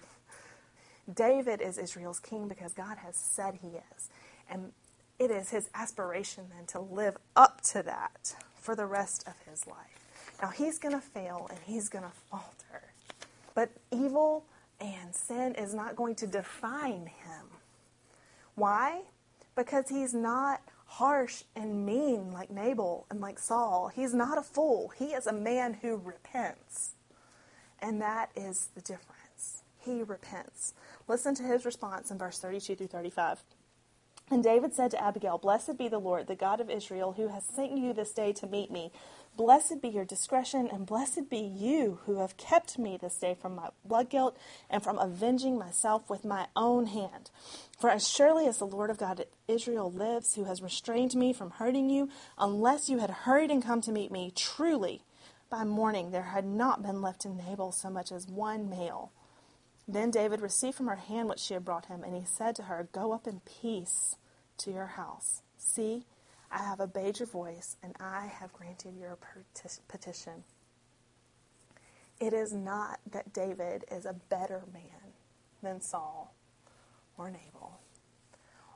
[1.13, 4.09] David is Israel's king because God has said he is.
[4.49, 4.71] And
[5.19, 9.67] it is his aspiration then to live up to that for the rest of his
[9.67, 9.75] life.
[10.41, 12.93] Now, he's going to fail and he's going to falter.
[13.53, 14.45] But evil
[14.79, 17.45] and sin is not going to define him.
[18.55, 19.01] Why?
[19.55, 23.89] Because he's not harsh and mean like Nabal and like Saul.
[23.95, 24.91] He's not a fool.
[24.97, 26.95] He is a man who repents.
[27.79, 29.63] And that is the difference.
[29.79, 30.73] He repents.
[31.07, 33.41] Listen to his response in verse 32 through 35.
[34.29, 37.45] And David said to Abigail, Blessed be the Lord, the God of Israel, who has
[37.45, 38.91] sent you this day to meet me.
[39.37, 43.55] Blessed be your discretion, and blessed be you who have kept me this day from
[43.55, 44.37] my blood guilt
[44.69, 47.31] and from avenging myself with my own hand.
[47.79, 51.51] For as surely as the Lord of God Israel lives, who has restrained me from
[51.51, 55.01] hurting you, unless you had hurried and come to meet me, truly
[55.49, 59.11] by morning there had not been left in Nabal so much as one male.
[59.87, 62.63] Then David received from her hand what she had brought him, and he said to
[62.63, 64.15] her, Go up in peace
[64.59, 65.41] to your house.
[65.57, 66.05] See,
[66.51, 69.17] I have obeyed your voice, and I have granted your
[69.89, 70.45] petition.
[72.19, 75.13] It is not that David is a better man
[75.63, 76.35] than Saul
[77.17, 77.79] or Nabal,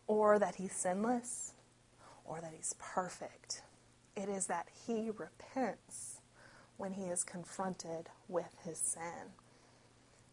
[0.08, 1.54] or that he's sinless,
[2.26, 3.64] or that he's perfect.
[4.16, 6.22] It is that he repents
[6.78, 9.34] when he is confronted with his sin.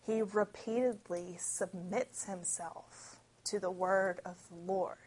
[0.06, 4.98] He repeatedly submits himself to the word of the Lord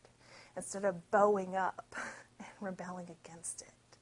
[0.58, 1.96] instead of bowing up
[2.40, 3.98] and rebelling against it.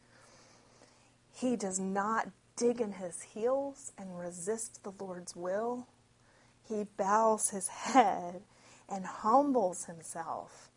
[1.33, 5.87] He does not dig in his heels and resist the Lord's will.
[6.67, 8.41] He bows his head
[8.89, 10.69] and humbles himself.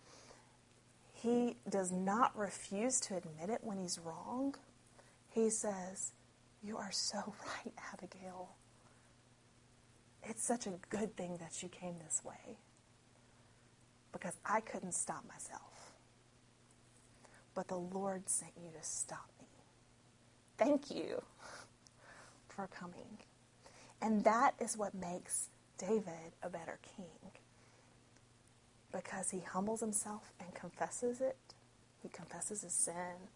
[1.13, 4.55] He does not refuse to admit it when he's wrong.
[5.31, 6.13] He says,
[6.63, 8.51] You are so right, Abigail.
[10.23, 12.59] It's such a good thing that you came this way
[14.13, 15.76] because I couldn't stop myself.
[17.57, 19.49] But the Lord sent you to stop me.
[20.59, 21.23] Thank you
[22.49, 23.19] for coming.
[24.01, 27.33] And that is what makes David a better king.
[28.93, 31.39] Because he humbles himself and confesses it.
[32.03, 33.31] He confesses his sin.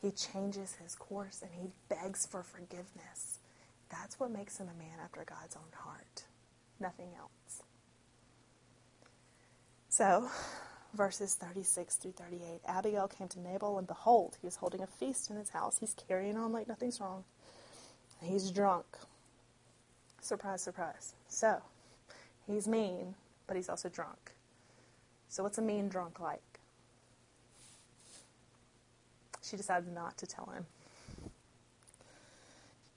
[0.00, 3.40] He changes his course and he begs for forgiveness.
[3.90, 6.24] That's what makes him a man after God's own heart.
[6.80, 7.62] Nothing else.
[9.90, 10.30] So,
[10.94, 15.30] verses 36 through 38 Abigail came to Nabal, and behold, he was holding a feast
[15.30, 15.78] in his house.
[15.78, 17.24] He's carrying on like nothing's wrong.
[18.22, 18.86] He's drunk.
[20.20, 21.14] Surprise, surprise.
[21.28, 21.62] So,
[22.46, 23.14] he's mean,
[23.46, 24.32] but he's also drunk.
[25.28, 26.42] So, what's a mean drunk like?
[29.42, 30.66] She decided not to tell him.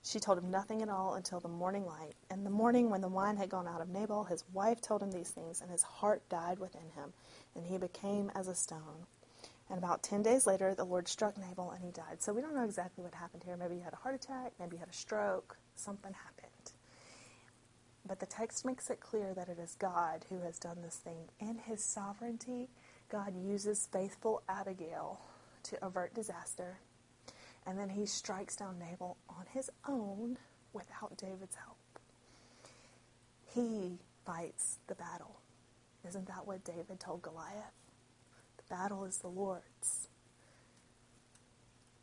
[0.04, 2.12] She told him nothing at all until the morning light.
[2.30, 5.10] And the morning, when the wine had gone out of Nabal, his wife told him
[5.10, 7.14] these things, and his heart died within him,
[7.54, 9.06] and he became as a stone.
[9.70, 12.20] And about ten days later, the Lord struck Nabal, and he died.
[12.20, 13.56] So we don't know exactly what happened here.
[13.56, 16.50] Maybe he had a heart attack, maybe he had a stroke, something happened.
[18.06, 21.28] But the text makes it clear that it is God who has done this thing.
[21.40, 22.68] In his sovereignty,
[23.10, 25.20] God uses faithful Abigail
[25.64, 26.78] to avert disaster
[27.66, 30.38] and then he strikes down Nabal on his own
[30.72, 31.76] without David's help.
[33.54, 35.40] He fights the battle.
[36.06, 37.72] Isn't that what David told Goliath?
[38.56, 40.08] The battle is the Lord's.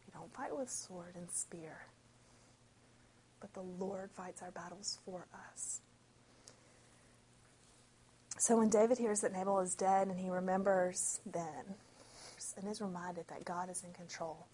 [0.06, 1.86] We don't fight with sword and spear,
[3.40, 5.82] but the Lord fights our battles for us.
[8.38, 11.76] So when David hears that Nabal is dead and he remembers then
[12.58, 14.48] and is reminded that God is in control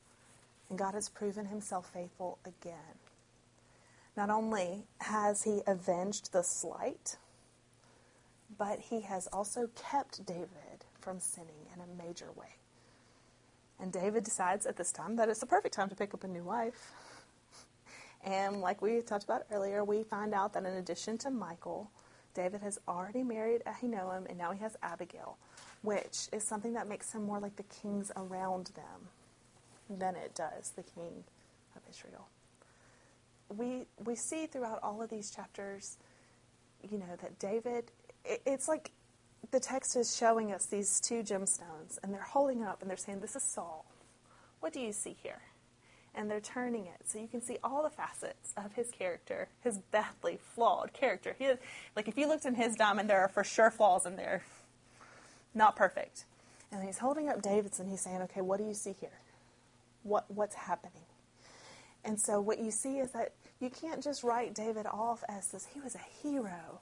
[0.69, 2.99] and God has proven himself faithful again.
[4.15, 7.17] Not only has he avenged the slight,
[8.57, 12.55] but he has also kept David from sinning in a major way.
[13.79, 16.27] And David decides at this time that it's the perfect time to pick up a
[16.27, 16.91] new wife.
[18.23, 21.91] And like we talked about earlier, we find out that in addition to Michal,
[22.33, 25.37] David has already married Ahinoam and now he has Abigail,
[25.81, 29.09] which is something that makes him more like the kings around them
[29.89, 31.23] than it does the king
[31.75, 32.27] of Israel.
[33.49, 35.97] We, we see throughout all of these chapters,
[36.89, 37.85] you know, that David,
[38.45, 38.91] it's like
[39.51, 43.19] the text is showing us these two gemstones, and they're holding up and they're saying,
[43.19, 43.85] This is Saul.
[44.59, 45.41] What do you see here?
[46.15, 49.77] And they're turning it so you can see all the facets of his character, his
[49.91, 51.35] badly flawed character.
[51.37, 51.59] He is,
[51.95, 54.43] like if you looked in his diamond, there are for sure flaws in there.
[55.53, 56.25] Not perfect.
[56.71, 59.11] And he's holding up David's and he's saying, Okay, what do you see here?
[60.07, 61.03] what, what's happening.
[62.03, 65.67] And so what you see is that you can't just write David off as this,
[65.73, 66.79] he was a hero.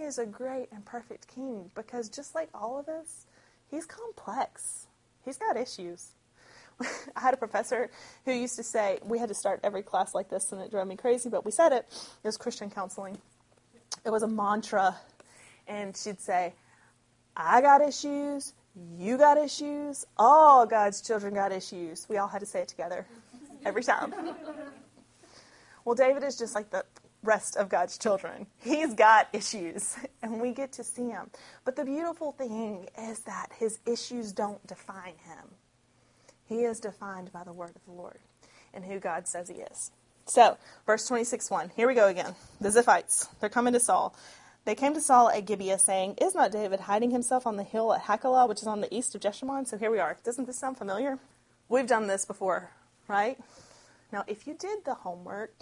[0.00, 3.26] He is a great and perfect king because just like all of us,
[3.70, 4.86] He's complex.
[5.26, 6.12] He's got issues.
[6.80, 7.90] I had a professor
[8.24, 10.88] who used to say, we had to start every class like this and it drove
[10.88, 11.86] me crazy, but we said it.
[12.24, 13.18] It was Christian counseling.
[14.02, 14.96] It was a mantra.
[15.68, 16.54] And she'd say,
[17.36, 18.54] I got issues,
[18.96, 22.06] you got issues, all God's children got issues.
[22.08, 23.06] We all had to say it together
[23.66, 24.14] every time.
[25.84, 26.86] well, David is just like the
[27.22, 28.46] rest of God's children.
[28.58, 31.30] He's got issues, and we get to see him.
[31.64, 35.54] But the beautiful thing is that his issues don't define him.
[36.46, 38.18] He is defined by the word of the Lord
[38.74, 39.90] and who God says he is.
[40.26, 40.56] So,
[40.86, 41.72] verse 26 1.
[41.76, 42.34] Here we go again.
[42.60, 43.28] The Ziphites.
[43.40, 44.14] They're coming to Saul.
[44.64, 47.92] They came to Saul at Gibeah, saying, Is not David hiding himself on the hill
[47.92, 49.66] at Hachilah, which is on the east of Jeshimon?
[49.66, 50.18] So here we are.
[50.22, 51.18] Doesn't this sound familiar?
[51.68, 52.70] We've done this before,
[53.08, 53.38] right?
[54.12, 55.54] Now, if you did the homework,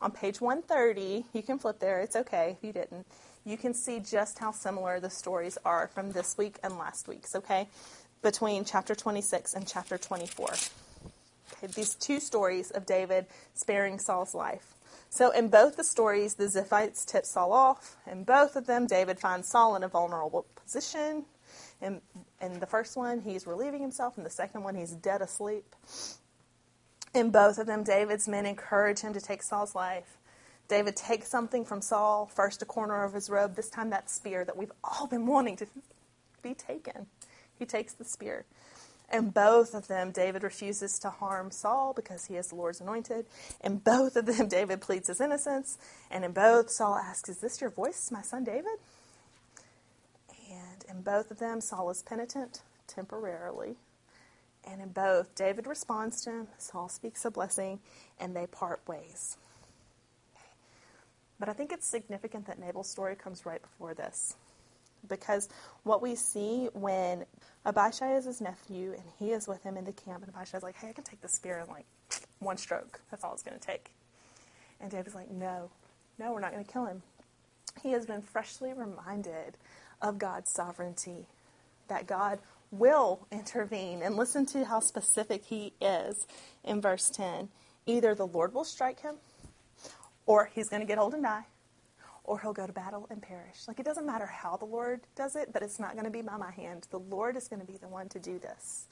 [0.00, 3.06] on page 130, you can flip there, it's okay if you didn't.
[3.44, 7.34] You can see just how similar the stories are from this week and last week's,
[7.34, 7.68] okay?
[8.22, 10.48] Between chapter 26 and chapter 24.
[11.54, 14.74] Okay, these two stories of David sparing Saul's life.
[15.10, 17.96] So, in both the stories, the Ziphites tip Saul off.
[18.10, 21.24] In both of them, David finds Saul in a vulnerable position.
[21.80, 22.02] In,
[22.42, 24.18] in the first one, he's relieving himself.
[24.18, 25.64] In the second one, he's dead asleep.
[27.14, 30.18] In both of them, David's men encourage him to take Saul's life.
[30.68, 34.44] David takes something from Saul, first a corner of his robe, this time that spear
[34.44, 35.66] that we've all been wanting to
[36.42, 37.06] be taken.
[37.58, 38.44] He takes the spear.
[39.10, 43.24] And both of them, David refuses to harm Saul because he is the Lord's anointed.
[43.64, 45.78] In both of them, David pleads his innocence.
[46.10, 48.78] And in both, Saul asks, Is this your voice, my son David?
[50.50, 53.76] And in both of them, Saul is penitent temporarily.
[54.70, 57.80] And in both, David responds to him, Saul speaks a blessing,
[58.20, 59.38] and they part ways.
[61.40, 64.36] But I think it's significant that Nabal's story comes right before this.
[65.08, 65.48] Because
[65.84, 67.24] what we see when
[67.64, 70.76] Abishai is his nephew and he is with him in the camp, and Abishai's like,
[70.76, 71.86] hey, I can take the spear in like
[72.40, 73.00] one stroke.
[73.10, 73.92] That's all it's going to take.
[74.80, 75.70] And David's like, no,
[76.18, 77.02] no, we're not going to kill him.
[77.82, 79.56] He has been freshly reminded
[80.02, 81.26] of God's sovereignty,
[81.86, 82.40] that God
[82.70, 84.02] will intervene.
[84.02, 86.26] And listen to how specific he is
[86.64, 87.48] in verse 10.
[87.86, 89.16] Either the Lord will strike him,
[90.26, 91.46] or he's going to get old and die,
[92.24, 93.66] or he'll go to battle and perish.
[93.66, 96.20] Like it doesn't matter how the Lord does it, but it's not going to be
[96.20, 96.86] by my hand.
[96.90, 98.86] The Lord is going to be the one to do this.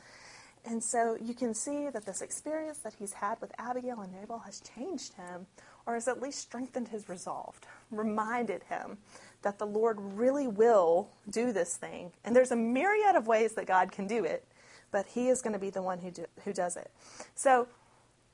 [0.64, 4.40] And so you can see that this experience that he's had with Abigail and Nabal
[4.40, 5.46] has changed him,
[5.86, 7.60] or has at least strengthened his resolve,
[7.92, 8.98] reminded him
[9.46, 12.10] that the Lord really will do this thing.
[12.24, 14.44] And there's a myriad of ways that God can do it,
[14.90, 16.90] but he is going to be the one who, do, who does it.
[17.36, 17.68] So,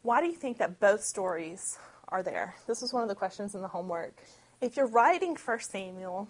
[0.01, 1.77] why do you think that both stories
[2.09, 2.55] are there?
[2.67, 4.15] This was one of the questions in the homework.
[4.63, 6.29] If you're writing First Samuel,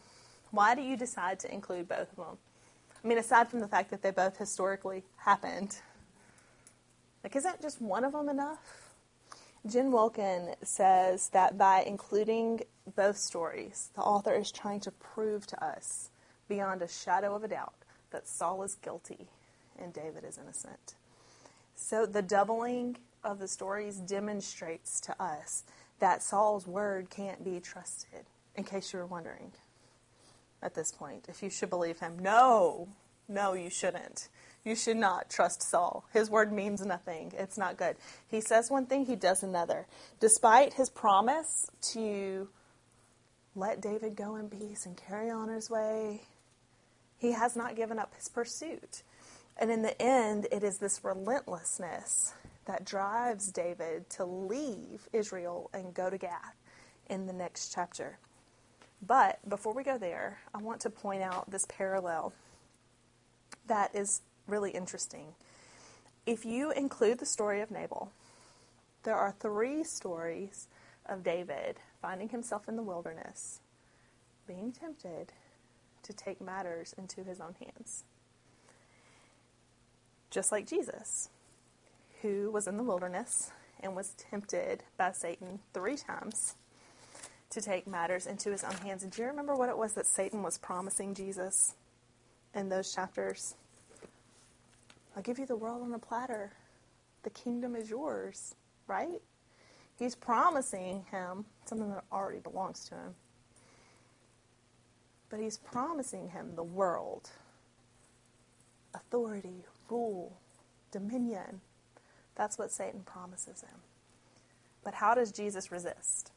[0.50, 2.38] why do you decide to include both of them?
[3.04, 5.76] I mean, aside from the fact that they both historically happened,
[7.22, 8.91] like, isn't just one of them enough?
[9.66, 12.62] Jen Wilkin says that by including
[12.96, 16.10] both stories, the author is trying to prove to us,
[16.48, 17.74] beyond a shadow of a doubt,
[18.10, 19.28] that Saul is guilty
[19.78, 20.94] and David is innocent.
[21.76, 25.62] So the doubling of the stories demonstrates to us
[26.00, 29.52] that Saul's word can't be trusted, in case you were wondering
[30.60, 32.18] at this point, if you should believe him.
[32.20, 32.88] No,
[33.28, 34.28] no, you shouldn't.
[34.64, 36.04] You should not trust Saul.
[36.12, 37.32] His word means nothing.
[37.36, 37.96] It's not good.
[38.28, 39.86] He says one thing, he does another.
[40.20, 42.48] Despite his promise to
[43.56, 46.22] let David go in peace and carry on his way,
[47.18, 49.02] he has not given up his pursuit.
[49.56, 52.34] And in the end, it is this relentlessness
[52.64, 56.56] that drives David to leave Israel and go to Gath
[57.10, 58.18] in the next chapter.
[59.04, 62.32] But before we go there, I want to point out this parallel
[63.66, 65.34] that is really interesting.
[66.26, 68.10] If you include the story of Nabal,
[69.02, 70.68] there are three stories
[71.06, 73.60] of David finding himself in the wilderness,
[74.46, 75.32] being tempted
[76.02, 78.04] to take matters into his own hands.
[80.30, 81.28] Just like Jesus,
[82.22, 86.54] who was in the wilderness and was tempted by Satan three times
[87.50, 89.02] to take matters into his own hands.
[89.02, 91.74] And do you remember what it was that Satan was promising Jesus
[92.54, 93.56] in those chapters?
[95.16, 96.52] I'll give you the world on a platter.
[97.22, 98.54] The kingdom is yours,
[98.86, 99.20] right?
[99.98, 103.14] He's promising him something that already belongs to him.
[105.28, 107.30] But he's promising him the world
[108.94, 110.36] authority, rule,
[110.90, 111.62] dominion.
[112.34, 113.80] That's what Satan promises him.
[114.84, 116.32] But how does Jesus resist?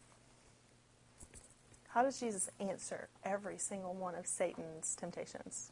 [1.89, 5.71] How does Jesus answer every single one of Satan's temptations?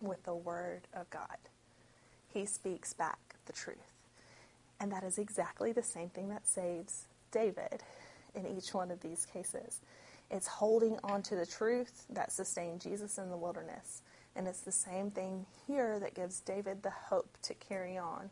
[0.00, 1.36] with the word of God.
[2.32, 3.76] He speaks back the truth.
[4.80, 7.82] And that is exactly the same thing that saves David
[8.34, 9.80] in each one of these cases.
[10.30, 14.02] It's holding on to the truth that sustained Jesus in the wilderness.
[14.36, 18.30] And it's the same thing here that gives David the hope to carry on.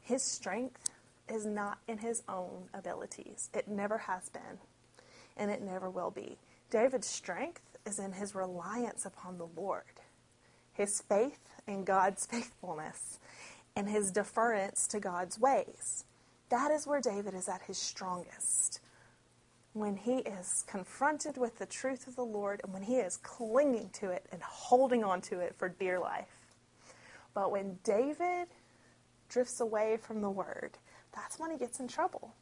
[0.00, 0.90] His strength
[1.28, 4.58] is not in his own abilities, it never has been,
[5.36, 6.36] and it never will be.
[6.70, 9.84] David's strength is in his reliance upon the Lord,
[10.74, 13.18] his faith in God's faithfulness,
[13.74, 16.04] and his deference to God's ways.
[16.50, 18.80] That is where David is at his strongest.
[19.72, 23.90] When he is confronted with the truth of the Lord and when he is clinging
[23.94, 26.28] to it and holding on to it for dear life.
[27.34, 28.46] But when David
[29.28, 30.78] drifts away from the word,
[31.12, 32.34] that's when he gets in trouble.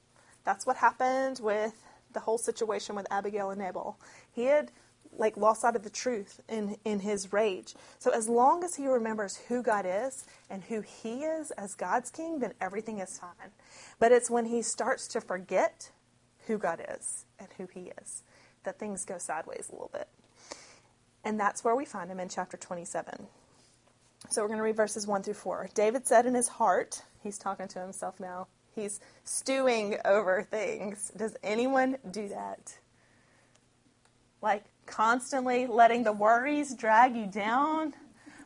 [0.44, 1.74] That's what happened with
[2.12, 3.98] the whole situation with Abigail and Nabal.
[4.32, 4.70] He had
[5.16, 7.74] like lost sight of the truth in in his rage.
[7.98, 12.10] So as long as he remembers who God is and who he is as God's
[12.10, 13.50] king, then everything is fine.
[13.98, 15.90] But it's when he starts to forget
[16.46, 18.22] who God is and who he is
[18.64, 20.08] that things go sideways a little bit.
[21.24, 23.26] And that's where we find him in chapter 27.
[24.30, 25.70] So we're going to read verses 1 through 4.
[25.74, 31.10] David said in his heart, he's talking to himself now, he's stewing over things.
[31.16, 32.78] Does anyone do that?
[34.40, 37.94] Like constantly letting the worries drag you down.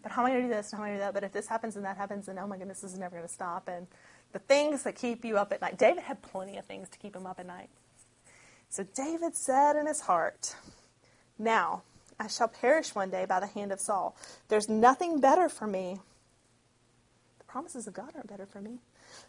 [0.02, 0.70] But how am I going to do this?
[0.70, 1.14] How am I going to do that?
[1.14, 3.26] But if this happens and that happens, then oh my goodness, this is never going
[3.26, 3.68] to stop.
[3.68, 3.86] And
[4.32, 5.78] the things that keep you up at night.
[5.78, 7.70] David had plenty of things to keep him up at night.
[8.68, 10.56] So David said in his heart,
[11.38, 11.82] Now
[12.18, 14.16] I shall perish one day by the hand of Saul.
[14.48, 16.00] There's nothing better for me.
[17.38, 18.78] The promises of God aren't better for me.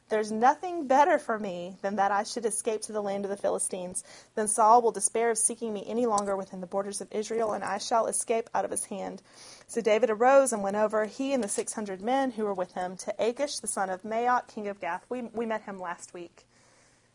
[0.09, 3.37] There's nothing better for me than that I should escape to the land of the
[3.37, 4.03] Philistines.
[4.35, 7.63] Then Saul will despair of seeking me any longer within the borders of Israel, and
[7.63, 9.21] I shall escape out of his hand.
[9.67, 12.73] So David arose and went over, he and the six hundred men who were with
[12.73, 15.05] him, to Achish, the son of Maoch, king of Gath.
[15.09, 16.45] We, we met him last week.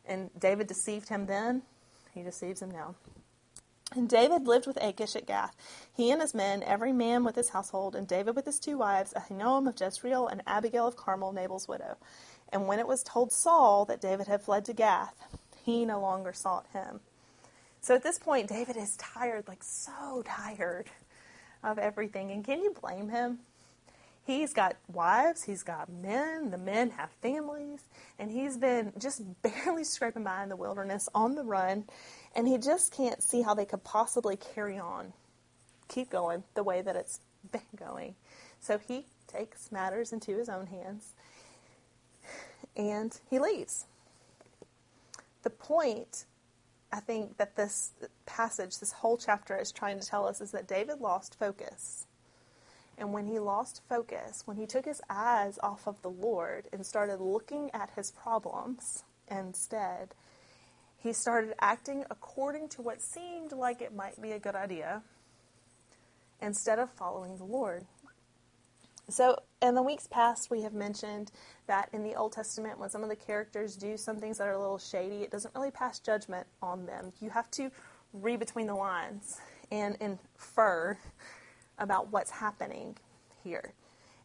[0.04, 1.62] And David deceived him then,
[2.12, 2.96] he deceives him now.
[3.94, 5.54] And David lived with Achish at Gath,
[5.94, 9.12] he and his men, every man with his household, and David with his two wives,
[9.12, 11.98] Ahinoam of Jezreel and Abigail of Carmel, Nabal's widow.
[12.52, 15.14] And when it was told Saul that David had fled to Gath,
[15.64, 17.00] he no longer sought him.
[17.80, 20.86] So at this point, David is tired, like so tired
[21.64, 22.30] of everything.
[22.30, 23.40] And can you blame him?
[24.24, 27.80] He's got wives, he's got men, the men have families,
[28.20, 31.84] and he's been just barely scraping by in the wilderness on the run,
[32.36, 35.12] and he just can't see how they could possibly carry on,
[35.88, 37.18] keep going the way that it's
[37.50, 38.14] been going.
[38.60, 41.14] So he takes matters into his own hands
[42.76, 43.86] and he leaves.
[45.42, 46.24] The point,
[46.92, 47.92] I think, that this
[48.26, 52.06] passage, this whole chapter is trying to tell us is that David lost focus.
[52.98, 56.84] And when he lost focus, when he took his eyes off of the Lord and
[56.86, 60.14] started looking at his problems instead,
[60.98, 65.02] he started acting according to what seemed like it might be a good idea
[66.40, 67.86] instead of following the Lord.
[69.12, 71.32] So, in the weeks past, we have mentioned
[71.66, 74.52] that in the Old Testament, when some of the characters do some things that are
[74.52, 77.12] a little shady, it doesn't really pass judgment on them.
[77.20, 77.70] You have to
[78.14, 79.38] read between the lines
[79.70, 80.96] and infer
[81.78, 82.96] about what's happening
[83.44, 83.74] here.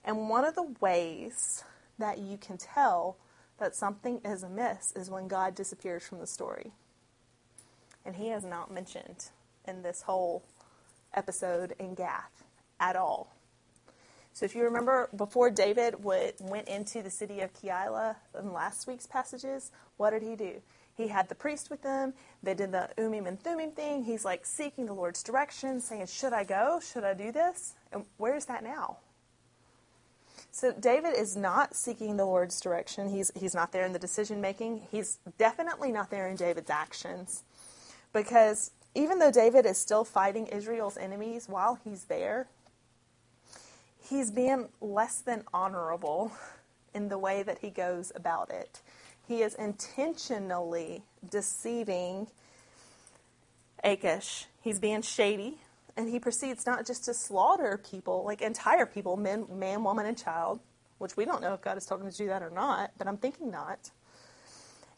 [0.05, 1.65] And one of the ways
[1.99, 3.17] that you can tell
[3.57, 6.71] that something is amiss is when God disappears from the story.
[8.05, 9.31] And he is not mentioned
[9.67, 10.45] in this whole
[11.13, 12.45] episode in Gath
[12.79, 13.36] at all.
[14.37, 18.85] So if you remember, before David would, went into the city of Keilah in last
[18.85, 20.61] week's passages, what did he do?
[20.95, 22.13] He had the priest with them.
[22.43, 24.03] They did the Urim and Thummim thing.
[24.03, 26.79] He's like seeking the Lord's direction, saying, Should I go?
[26.79, 27.73] Should I do this?
[27.91, 28.97] And where's that now?
[30.51, 33.09] So David is not seeking the Lord's direction.
[33.09, 34.83] He's, he's not there in the decision making.
[34.91, 37.43] He's definitely not there in David's actions.
[38.13, 42.45] Because even though David is still fighting Israel's enemies while he's there,
[44.09, 46.31] he's being less than honorable
[46.93, 48.81] in the way that he goes about it.
[49.27, 52.27] He is intentionally deceiving
[53.83, 54.45] Achish.
[54.61, 55.57] He's being shady,
[55.95, 60.17] and he proceeds not just to slaughter people, like entire people, men, man, woman, and
[60.17, 60.59] child,
[60.97, 63.07] which we don't know if God is told him to do that or not, but
[63.07, 63.91] I'm thinking not.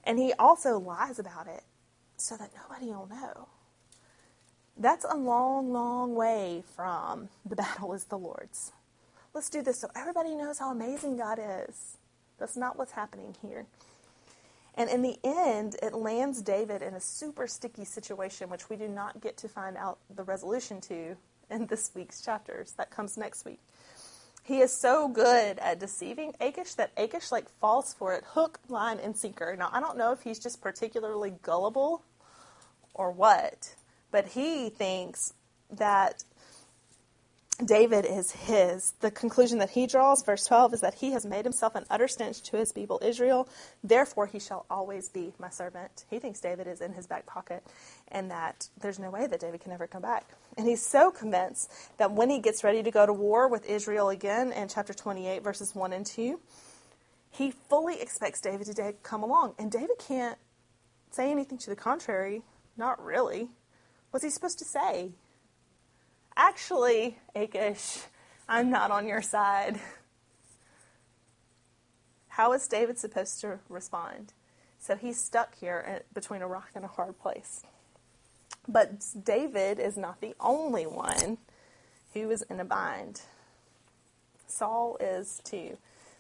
[0.04, 1.64] And he also lies about it
[2.18, 3.48] so that nobody will know.
[4.78, 8.72] That's a long, long way from the battle is the Lord's.
[9.34, 11.98] Let's do this so everybody knows how amazing God is.
[12.40, 13.68] That's not what's happening here.
[14.76, 18.88] And in the end, it lands David in a super sticky situation, which we do
[18.88, 21.16] not get to find out the resolution to
[21.52, 22.74] in this week's chapters.
[22.78, 23.60] That comes next week.
[24.44, 29.00] He is so good at deceiving Achish that Achish like falls for it hook, line,
[29.00, 29.56] and sinker.
[29.56, 32.04] Now I don't know if he's just particularly gullible
[32.94, 33.76] or what,
[34.12, 35.34] but he thinks
[35.70, 36.24] that
[37.64, 38.94] David is his.
[39.02, 42.08] The conclusion that he draws, verse 12, is that he has made himself an utter
[42.08, 43.50] stench to his people Israel.
[43.84, 46.06] Therefore, he shall always be my servant.
[46.10, 47.64] He thinks David is in his back pocket
[48.08, 50.26] and that there's no way that David can ever come back.
[50.58, 54.10] And he's so convinced that when he gets ready to go to war with Israel
[54.10, 56.40] again in chapter 28, verses 1 and 2,
[57.32, 59.56] he fully expects David to come along.
[59.60, 60.38] And David can't
[61.12, 62.42] say anything to the contrary.
[62.78, 63.50] Not really.
[64.12, 65.12] What's he supposed to say?
[66.42, 67.98] Actually, Achish,
[68.48, 69.78] I'm not on your side.
[72.30, 74.32] How is David supposed to respond?
[74.80, 77.64] So he's stuck here between a rock and a hard place.
[78.70, 81.40] But David is not the only one
[82.14, 83.24] who is in a bind.
[84.48, 85.78] Saul is too.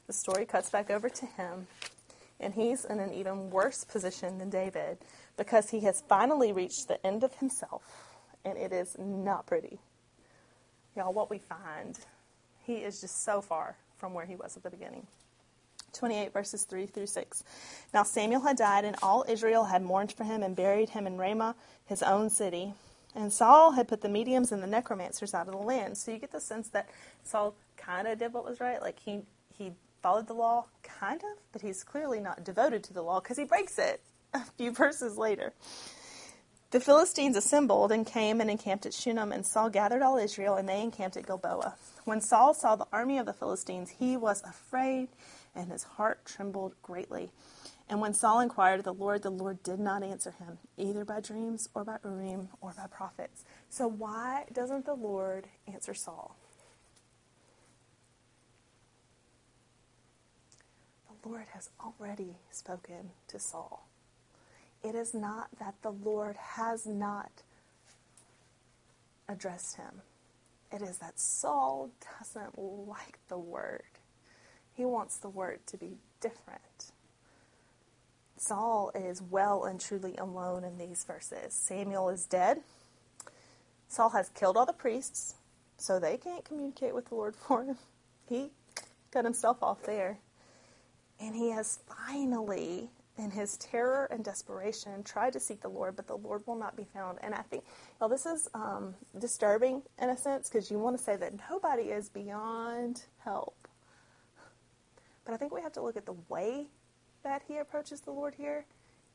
[0.07, 1.67] The story cuts back over to him,
[2.41, 4.97] and he's in an even worse position than David
[5.38, 7.84] because he has finally reached the end of himself,
[8.43, 9.80] and it is not pretty.
[11.00, 11.97] Y'all, what we find,
[12.66, 15.08] he is just so far from where he was at the beginning.
[15.93, 17.43] 28 verses 3 through 6.
[17.93, 21.18] Now Samuel had died, and all Israel had mourned for him and buried him in
[21.18, 22.74] Ramah, his own city.
[23.16, 25.97] And Saul had put the mediums and the necromancers out of the land.
[25.97, 26.89] So you get the sense that
[27.24, 28.82] Saul kind of did what was right.
[28.82, 29.22] Like he,
[29.58, 29.72] he
[30.02, 33.45] followed the law, kind of, but he's clearly not devoted to the law because he
[33.45, 34.02] breaks it
[34.34, 35.54] a few verses later.
[36.72, 40.70] The Philistines assembled and came and encamped at Shunem, and Saul gathered all Israel, and
[40.70, 41.76] they encamped at Gilboa.
[42.05, 45.09] When Saul saw the army of the Philistines, he was afraid,
[45.55, 47.32] and his heart trembled greatly.
[47.89, 51.22] And when Saul inquired of the Lord, the Lord did not answer him, either by
[51.22, 53.43] dreams or by Urim or by prophets.
[53.70, 56.36] So why doesn't the Lord answer Saul?
[61.24, 63.89] The Lord has already spoken to Saul
[64.84, 67.32] it is not that the Lord has not
[69.28, 70.02] addressed him.
[70.72, 73.84] It is that Saul doesn't like the word.
[74.74, 76.92] He wants the word to be different.
[78.38, 81.54] Saul is well and truly alone in these verses.
[81.54, 82.62] Samuel is dead.
[83.90, 85.36] Saul has killed all the priests,
[85.78, 87.78] so they can't communicate with the Lord for him.
[88.28, 88.52] He
[89.12, 90.20] cut himself off there.
[91.20, 96.07] And he has finally in his terror and desperation, tried to seek the Lord, but
[96.07, 97.20] the Lord will not be found.
[97.22, 97.65] And I think,
[97.99, 101.84] well, this is um, disturbing in a sense because you want to say that nobody
[101.84, 103.67] is beyond help.
[105.26, 106.67] But I think we have to look at the way
[107.24, 108.65] that he approaches the Lord here.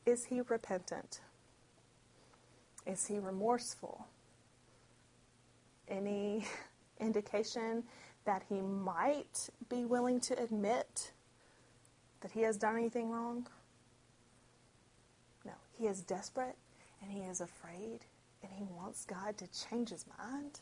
[0.05, 1.21] Is he repentant?
[2.85, 4.05] Is he remorseful?
[5.87, 6.45] Any
[6.99, 7.83] indication
[8.25, 11.11] that he might be willing to admit
[12.21, 13.47] that he has done anything wrong?
[15.77, 16.55] He is desperate
[17.01, 17.99] and he is afraid
[18.41, 20.59] and he wants God to change his mind.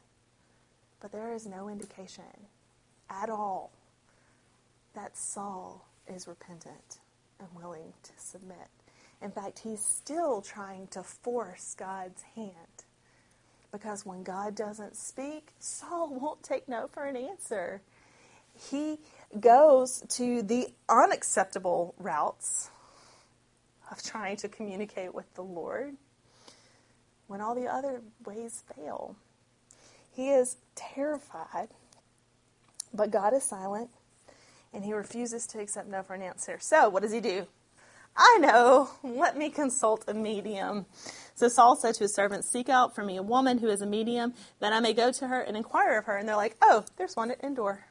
[1.00, 2.24] But there is no indication
[3.10, 3.72] at all
[4.96, 7.00] that Saul is repentant
[7.40, 8.70] and willing to submit.
[9.22, 12.56] In fact, he's still trying to force God's hand.
[13.72, 17.82] Because when God doesn't speak, Saul won't take no for an answer.
[18.70, 19.00] He
[19.40, 22.70] goes to the unacceptable routes
[23.94, 25.96] of trying to communicate with the Lord
[27.28, 29.16] when all the other ways fail.
[30.12, 31.70] He is terrified,
[32.94, 33.90] but God is silent
[34.74, 36.58] and he refuses to accept no for an answer.
[36.60, 37.46] So, what does he do?
[38.16, 40.86] I know, let me consult a medium.
[41.36, 43.88] So Saul said to his servants, Seek out for me a woman who is a
[43.88, 46.18] medium, that I may go to her and inquire of her.
[46.18, 47.86] And they're like, Oh, there's one at Endor.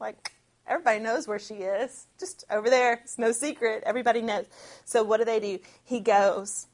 [0.00, 0.32] Like,
[0.70, 2.06] Everybody knows where she is.
[2.18, 2.94] Just over there.
[3.02, 3.82] It's no secret.
[3.84, 4.46] Everybody knows.
[4.84, 5.58] So what do they do?
[5.84, 6.68] He goes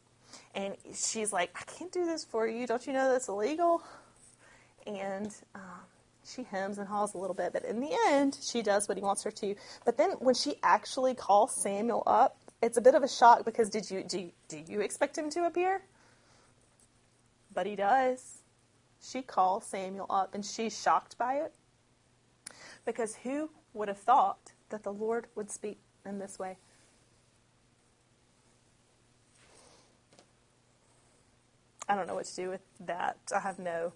[0.55, 2.67] and she's like, I can't do this for you.
[2.67, 3.83] Don't you know that's illegal?
[4.87, 5.63] And um,
[6.25, 9.03] she hems and haws a little bit, but in the end, she does what he
[9.03, 9.55] wants her to.
[9.85, 13.69] But then when she actually calls Samuel up, it's a bit of a shock because
[13.69, 15.83] did you do, do you expect him to appear?
[17.53, 18.39] But he does.
[19.03, 21.55] She calls Samuel up and she's shocked by it.
[22.87, 26.57] Because who would have thought that the Lord would speak in this way.
[31.89, 33.19] I don't know what to do with that.
[33.35, 33.93] I have no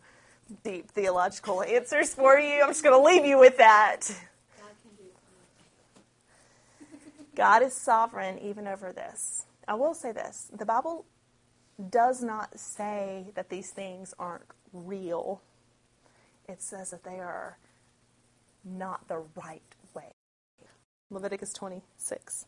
[0.62, 2.62] deep theological answers for you.
[2.62, 4.08] I'm just going to leave you with that.
[7.34, 9.46] God is sovereign even over this.
[9.66, 11.06] I will say this the Bible
[11.88, 15.40] does not say that these things aren't real,
[16.48, 17.56] it says that they are
[18.64, 19.62] not the right
[19.94, 20.12] way.
[21.10, 22.46] Leviticus 26.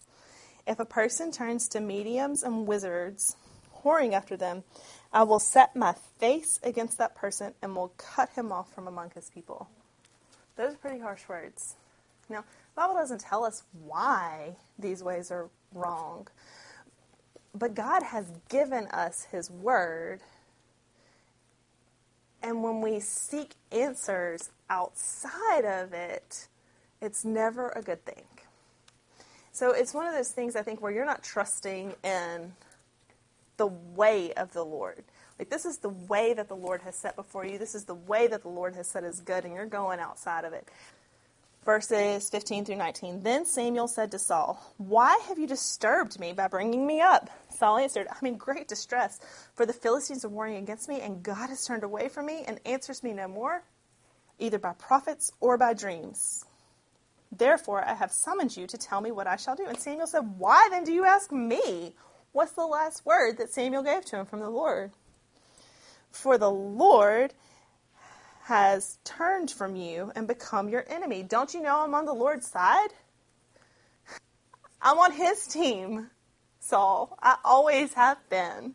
[0.66, 3.36] If a person turns to mediums and wizards,
[3.82, 4.62] whoring after them,
[5.12, 9.10] I will set my face against that person and will cut him off from among
[9.14, 9.68] his people.
[10.56, 11.74] Those are pretty harsh words.
[12.28, 16.28] Now, the Bible doesn't tell us why these ways are wrong,
[17.54, 20.20] but God has given us His Word.
[22.42, 26.48] And when we seek answers outside of it,
[27.02, 28.24] it's never a good thing.
[29.52, 32.52] So it's one of those things I think where you're not trusting in
[33.58, 35.04] the way of the Lord.
[35.38, 37.58] Like this is the way that the Lord has set before you.
[37.58, 40.44] This is the way that the Lord has said is good, and you're going outside
[40.44, 40.66] of it.
[41.66, 43.22] Verses 15 through 19.
[43.22, 47.30] Then Samuel said to Saul, Why have you disturbed me by bringing me up?
[47.50, 49.20] Saul answered, I'm in great distress,
[49.54, 52.58] for the Philistines are warring against me, and God has turned away from me and
[52.64, 53.62] answers me no more,
[54.42, 56.44] either by prophets or by dreams.
[57.30, 59.66] Therefore, I have summoned you to tell me what I shall do.
[59.66, 61.94] And Samuel said, Why then do you ask me?
[62.32, 64.90] What's the last word that Samuel gave to him from the Lord?
[66.10, 67.32] For the Lord
[68.44, 71.22] has turned from you and become your enemy.
[71.22, 72.90] Don't you know I'm on the Lord's side?
[74.80, 76.10] I'm on his team,
[76.60, 77.16] Saul.
[77.22, 78.74] I always have been.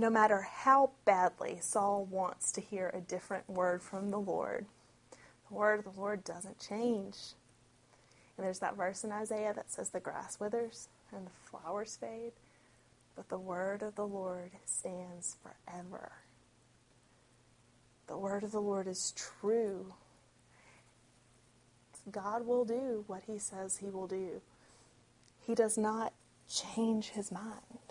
[0.00, 4.64] No matter how badly Saul wants to hear a different word from the Lord,
[5.46, 7.34] the word of the Lord doesn't change.
[8.34, 12.32] And there's that verse in Isaiah that says, The grass withers and the flowers fade,
[13.14, 16.12] but the word of the Lord stands forever.
[18.06, 19.92] The word of the Lord is true.
[22.10, 24.40] God will do what he says he will do.
[25.46, 26.14] He does not
[26.48, 27.89] change his mind.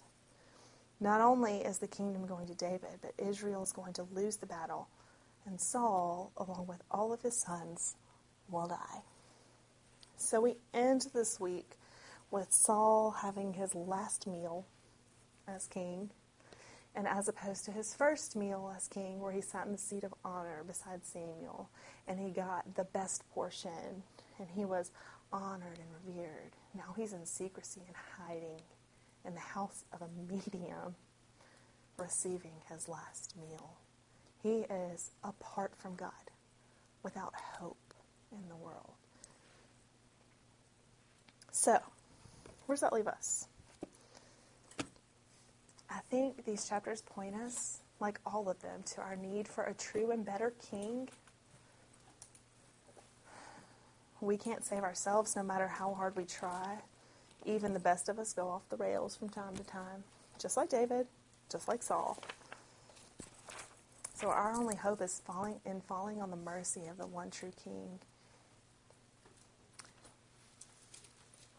[0.99, 4.45] Not only is the kingdom going to David, but Israel is going to lose the
[4.45, 4.89] battle,
[5.45, 7.95] and Saul, along with all of his sons,
[8.49, 9.01] will die.
[10.17, 11.77] So we end this week
[12.31, 14.65] with Saul having his last meal
[15.47, 16.09] as king,
[16.93, 20.03] and as opposed to his first meal as king, where he sat in the seat
[20.03, 21.69] of honor beside Samuel,
[22.07, 24.03] and he got the best portion,
[24.37, 24.91] and he was
[25.31, 26.51] honored and revered.
[26.75, 28.59] Now he's in secrecy and hiding
[29.25, 30.95] in the house of a medium
[31.97, 33.77] receiving his last meal.
[34.41, 36.11] He is apart from God,
[37.03, 37.77] without hope
[38.31, 38.93] in the world.
[41.51, 41.77] So,
[42.65, 43.47] where does that leave us?
[45.89, 49.73] I think these chapters point us, like all of them, to our need for a
[49.73, 51.09] true and better king.
[54.21, 56.79] We can't save ourselves no matter how hard we try.
[57.45, 60.03] Even the best of us go off the rails from time to time,
[60.39, 61.07] just like David,
[61.49, 62.17] just like Saul.
[64.15, 67.53] So our only hope is falling in falling on the mercy of the one true
[67.63, 67.99] King.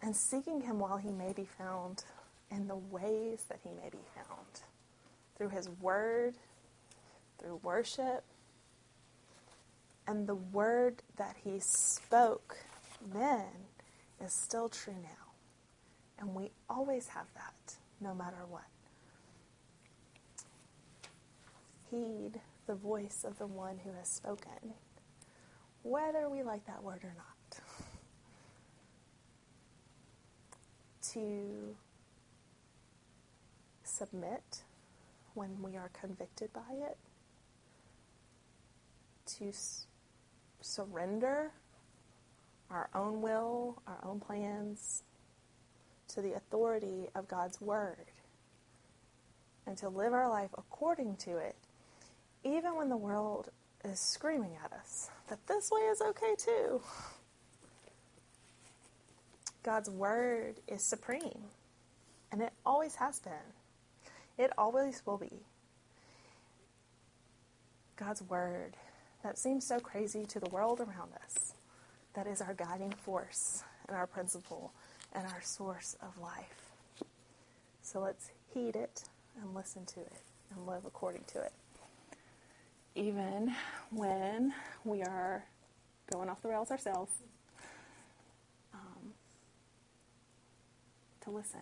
[0.03, 2.05] And seeking him while he may be found
[2.51, 4.63] in the ways that he may be found.
[5.37, 6.35] Through his word,
[7.39, 8.25] through worship,
[10.07, 12.59] and the word that he spoke
[13.15, 13.47] then
[14.23, 15.20] is still true now.
[16.21, 18.65] And we always have that, no matter what.
[21.91, 24.75] Heed the voice of the one who has spoken,
[25.83, 27.61] whether we like that word or not.
[31.15, 31.75] To
[33.83, 34.63] submit
[35.35, 36.97] when we are convicted by it,
[39.39, 39.87] to s-
[40.61, 41.51] surrender
[42.71, 45.03] our own will, our own plans
[46.15, 48.07] to the authority of God's Word,
[49.67, 51.57] and to live our life according to it,
[52.45, 53.51] even when the world
[53.85, 56.81] is screaming at us that this way is okay too.
[59.63, 61.45] God's Word is supreme,
[62.33, 63.33] and it always has been.
[64.39, 65.45] It always will be.
[67.97, 68.77] God's Word
[69.23, 71.53] that seems so crazy to the world around us,
[72.15, 74.73] that is our guiding force and our principle
[75.15, 76.73] and our source of life.
[77.83, 79.05] So let's heed it
[79.43, 80.13] and listen to it
[80.55, 81.53] and live according to it.
[82.95, 83.55] even
[83.91, 84.53] when
[84.85, 85.45] we are
[86.13, 87.13] going off the rails ourselves,
[88.75, 89.13] um,
[91.23, 91.61] to listen,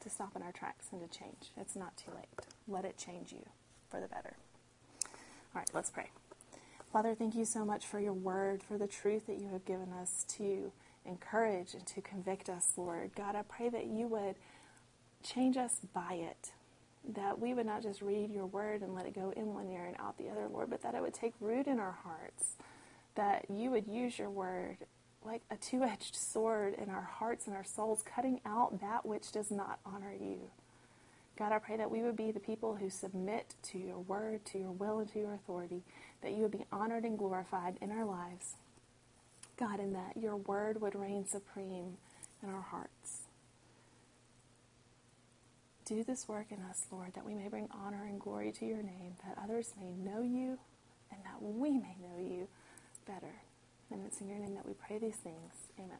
[0.00, 1.52] to stop in our tracks and to change.
[1.56, 2.46] It's not too late.
[2.66, 3.44] Let it change you
[3.90, 4.36] for the better.
[5.54, 6.10] All right, let's pray.
[6.92, 9.92] Father, thank you so much for your word, for the truth that you have given
[9.92, 10.72] us to
[11.06, 13.10] encourage and to convict us, Lord.
[13.16, 14.36] God, I pray that you would
[15.22, 16.52] change us by it.
[17.16, 19.84] That we would not just read your word and let it go in one ear
[19.84, 22.56] and out the other, Lord, but that it would take root in our hearts.
[23.16, 24.78] That you would use your word
[25.24, 29.32] like a two edged sword in our hearts and our souls, cutting out that which
[29.32, 30.50] does not honor you.
[31.38, 34.58] God, I pray that we would be the people who submit to your word, to
[34.58, 35.82] your will, and to your authority,
[36.22, 38.56] that you would be honored and glorified in our lives.
[39.58, 41.98] God, and that your word would reign supreme
[42.42, 43.22] in our hearts.
[45.84, 48.82] Do this work in us, Lord, that we may bring honor and glory to your
[48.82, 50.58] name, that others may know you,
[51.10, 52.48] and that we may know you
[53.06, 53.34] better.
[53.90, 55.52] And it's in your name that we pray these things.
[55.78, 55.98] Amen.